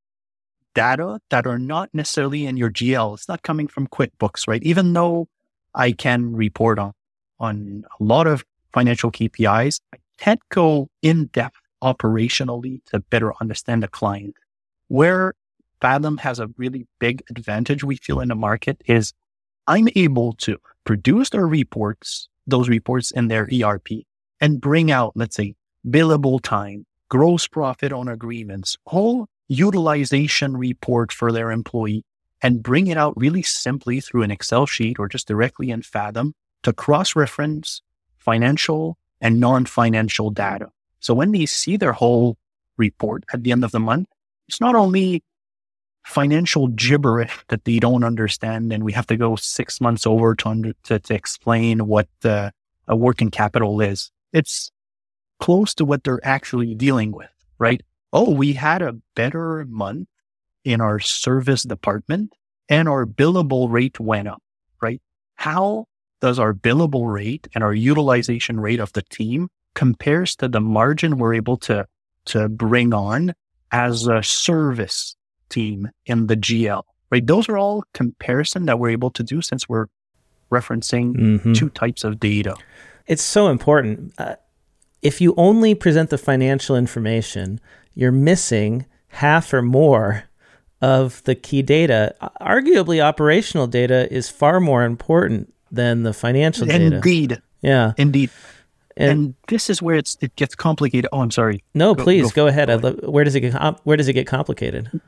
[0.74, 3.14] data that are not necessarily in your GL.
[3.14, 4.62] It's not coming from QuickBooks, right?
[4.62, 5.28] Even though
[5.74, 6.92] I can report on,
[7.40, 13.82] on a lot of financial KPIs, I can't go in depth operationally to better understand
[13.82, 14.34] the client.
[14.88, 15.34] Where
[15.80, 19.12] Fathom has a really big advantage we feel in the market is
[19.66, 23.88] I'm able to produce their reports, those reports in their ERP
[24.40, 25.54] and bring out, let's say,
[25.86, 32.04] billable time, gross profit on agreements, whole utilization report for their employee
[32.42, 36.34] and bring it out really simply through an Excel sheet or just directly in Fathom
[36.62, 37.82] to cross reference
[38.18, 40.70] financial and non financial data.
[41.02, 42.38] So when they see their whole
[42.78, 44.08] report at the end of the month,
[44.48, 45.22] it's not only
[46.04, 50.48] financial gibberish that they don't understand, and we have to go six months over to
[50.48, 52.52] under, to, to explain what a
[52.88, 54.10] working capital is.
[54.32, 54.70] It's
[55.40, 57.82] close to what they're actually dealing with, right?
[58.12, 60.08] Oh, we had a better month
[60.64, 62.34] in our service department
[62.68, 64.42] and our billable rate went up,
[64.80, 65.00] right?
[65.34, 65.86] How
[66.20, 71.18] does our billable rate and our utilization rate of the team compares to the margin
[71.18, 71.86] we're able to,
[72.26, 73.34] to bring on
[73.70, 75.16] as a service
[75.48, 77.26] team in the GL, right?
[77.26, 79.86] Those are all comparison that we're able to do since we're
[80.50, 81.52] referencing mm-hmm.
[81.54, 82.54] two types of data.
[83.06, 84.12] It's so important.
[84.18, 84.36] Uh,
[85.00, 87.60] if you only present the financial information,
[87.94, 90.24] you're missing half or more
[90.80, 92.14] of the key data.
[92.40, 96.96] Arguably, operational data is far more important than the financial data.
[96.96, 97.42] Indeed.
[97.62, 97.92] Yeah.
[97.96, 98.30] Indeed.
[98.96, 101.08] And, and, this is where it's it gets complicated.
[101.12, 101.64] Oh, I'm sorry.
[101.74, 102.68] No, go, please go, go ahead.
[102.68, 105.00] Go where does it get where does it get complicated?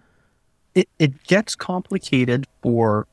[0.75, 3.07] It it gets complicated for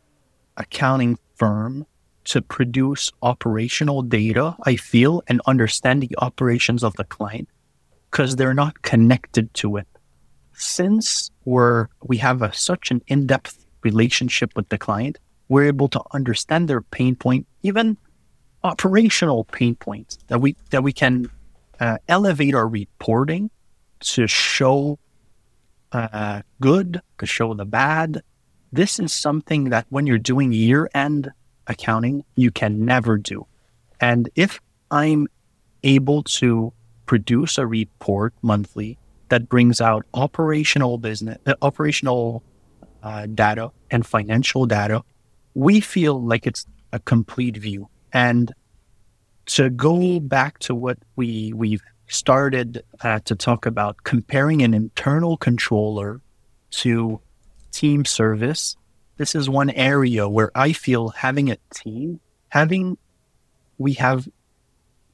[0.57, 1.85] accounting firm
[2.25, 4.55] to produce operational data.
[4.63, 7.49] I feel and understand the operations of the client
[8.09, 9.87] because they're not connected to it.
[10.53, 15.17] Since we're we have a, such an in depth relationship with the client,
[15.49, 17.97] we're able to understand their pain point, even
[18.63, 21.29] operational pain points that we that we can
[21.79, 23.49] uh, elevate our reporting
[23.99, 24.99] to show
[25.91, 28.21] uh, good, to show the bad.
[28.71, 31.31] This is something that when you're doing year end
[31.67, 33.45] accounting, you can never do.
[33.99, 35.27] And if I'm
[35.83, 36.73] able to
[37.05, 38.97] produce a report monthly
[39.29, 42.43] that brings out operational business, uh, operational
[43.03, 45.03] uh, data and financial data,
[45.53, 47.89] we feel like it's a complete view.
[48.13, 48.51] And
[49.47, 55.37] to go back to what we we've started uh, to talk about, comparing an internal
[55.37, 56.21] controller
[56.71, 57.21] to
[57.71, 58.75] team service,
[59.17, 62.97] this is one area where I feel having a team, having
[63.77, 64.27] we have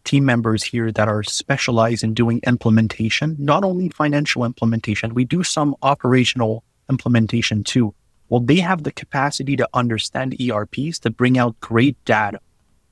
[0.04, 5.44] team members here that are specialized in doing implementation, not only financial implementation, we do
[5.44, 7.94] some operational implementation too.
[8.30, 12.40] Well, they have the capacity to understand ERPs to bring out great data.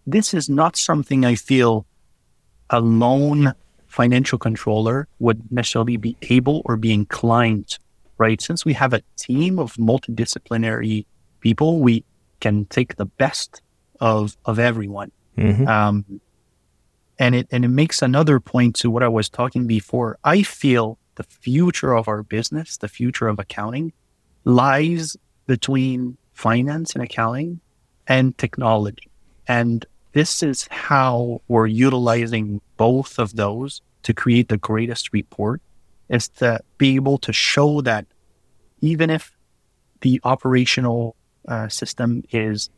[0.06, 1.86] This is not something I feel
[2.70, 3.54] a lone
[3.88, 7.78] financial controller would necessarily be able or be inclined,
[8.18, 8.42] right?
[8.42, 11.06] Since we have a team of multidisciplinary
[11.40, 12.04] people, we
[12.40, 13.62] can take the best
[14.02, 15.12] of of everyone.
[15.38, 15.68] Mm-hmm.
[15.68, 16.22] Um,
[17.18, 20.18] and it and it makes another point to what I was talking before.
[20.24, 23.94] I feel the future of our business, the future of accounting,
[24.44, 25.16] lies
[25.48, 27.62] between finance and accounting
[28.08, 29.10] and technology.
[29.48, 29.86] And
[30.16, 35.62] this is how we're utilizing both of those to create the greatest report
[36.08, 38.06] is to be able to show that
[38.80, 39.36] even if
[40.00, 41.18] the operational
[41.50, 42.70] uh, system is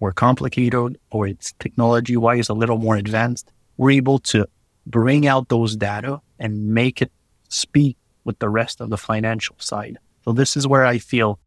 [0.00, 4.44] more complicated or it's technology wise a little more advanced, we're able to
[4.84, 7.12] bring out those data and make it
[7.48, 9.96] speak with the rest of the financial side.
[10.24, 11.38] So this is where I feel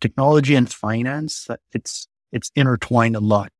[0.00, 3.50] technology and finance it's it's intertwined a lot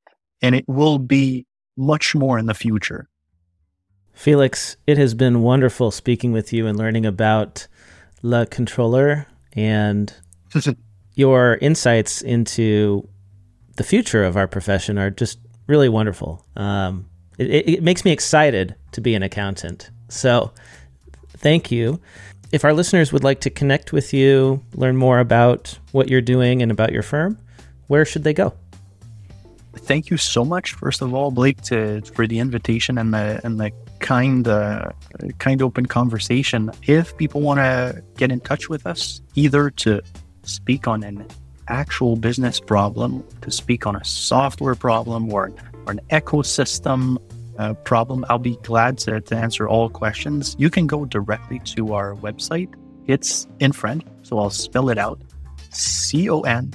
[0.43, 3.09] and it will be much more in the future.
[4.13, 7.69] Felix, it has been wonderful speaking with you and learning about
[8.23, 10.15] Le Contrôleur and
[11.15, 13.07] your insights into
[13.77, 16.47] the future of our profession are just really wonderful.
[16.57, 17.09] Um,
[17.39, 19.91] it, it makes me excited to be an accountant.
[20.09, 20.53] So,
[21.29, 22.01] thank you.
[22.53, 26.63] If our listeners would like to connect with you, learn more about what you're doing
[26.63, 27.39] and about your firm,
[27.89, 28.55] where should they go?
[29.77, 33.61] Thank you so much, first of all, Blake, to, for the invitation and the and
[33.61, 33.71] the
[34.01, 34.91] kind uh,
[35.39, 36.71] kind open conversation.
[36.83, 40.03] If people want to get in touch with us, either to
[40.43, 41.27] speak on an
[41.69, 45.53] actual business problem, to speak on a software problem or,
[45.87, 47.19] or an ecosystem
[47.59, 50.57] uh, problem, I'll be glad to, to answer all questions.
[50.59, 52.75] You can go directly to our website.
[53.07, 55.21] It's in French, so I'll spell it out
[55.71, 56.73] C O N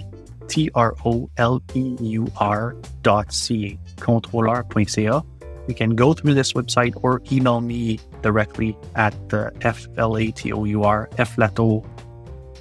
[0.51, 5.21] T R O L E U R dot C A, controleur.ca.
[5.67, 10.29] You can go through this website or email me directly at uh, F L A
[10.31, 11.85] T O U R, flatour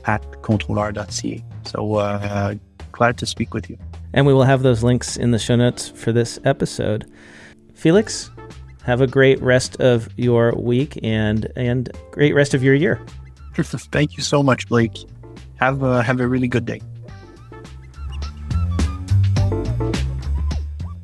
[0.05, 1.45] at controleur.ca.
[1.65, 2.55] So uh,
[2.93, 3.77] glad to speak with you.
[4.13, 7.11] And we will have those links in the show notes for this episode.
[7.75, 8.31] Felix,
[8.85, 13.01] have a great rest of your week and and great rest of your year.
[13.57, 14.97] Thank you so much, Blake.
[15.57, 16.81] Have a, have a really good day.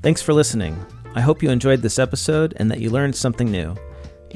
[0.06, 0.78] Thanks for listening.
[1.16, 3.74] I hope you enjoyed this episode and that you learned something new.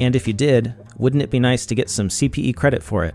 [0.01, 3.14] And if you did, wouldn't it be nice to get some CPE credit for it?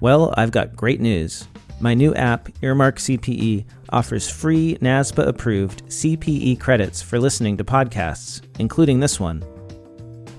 [0.00, 1.46] Well, I've got great news.
[1.78, 8.40] My new app, Earmark CPE, offers free NASBA approved CPE credits for listening to podcasts,
[8.58, 9.44] including this one.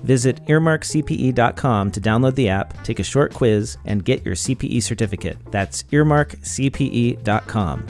[0.02, 5.38] Visit earmarkcpe.com to download the app, take a short quiz, and get your CPE certificate.
[5.52, 7.86] That's earmarkcpe.com.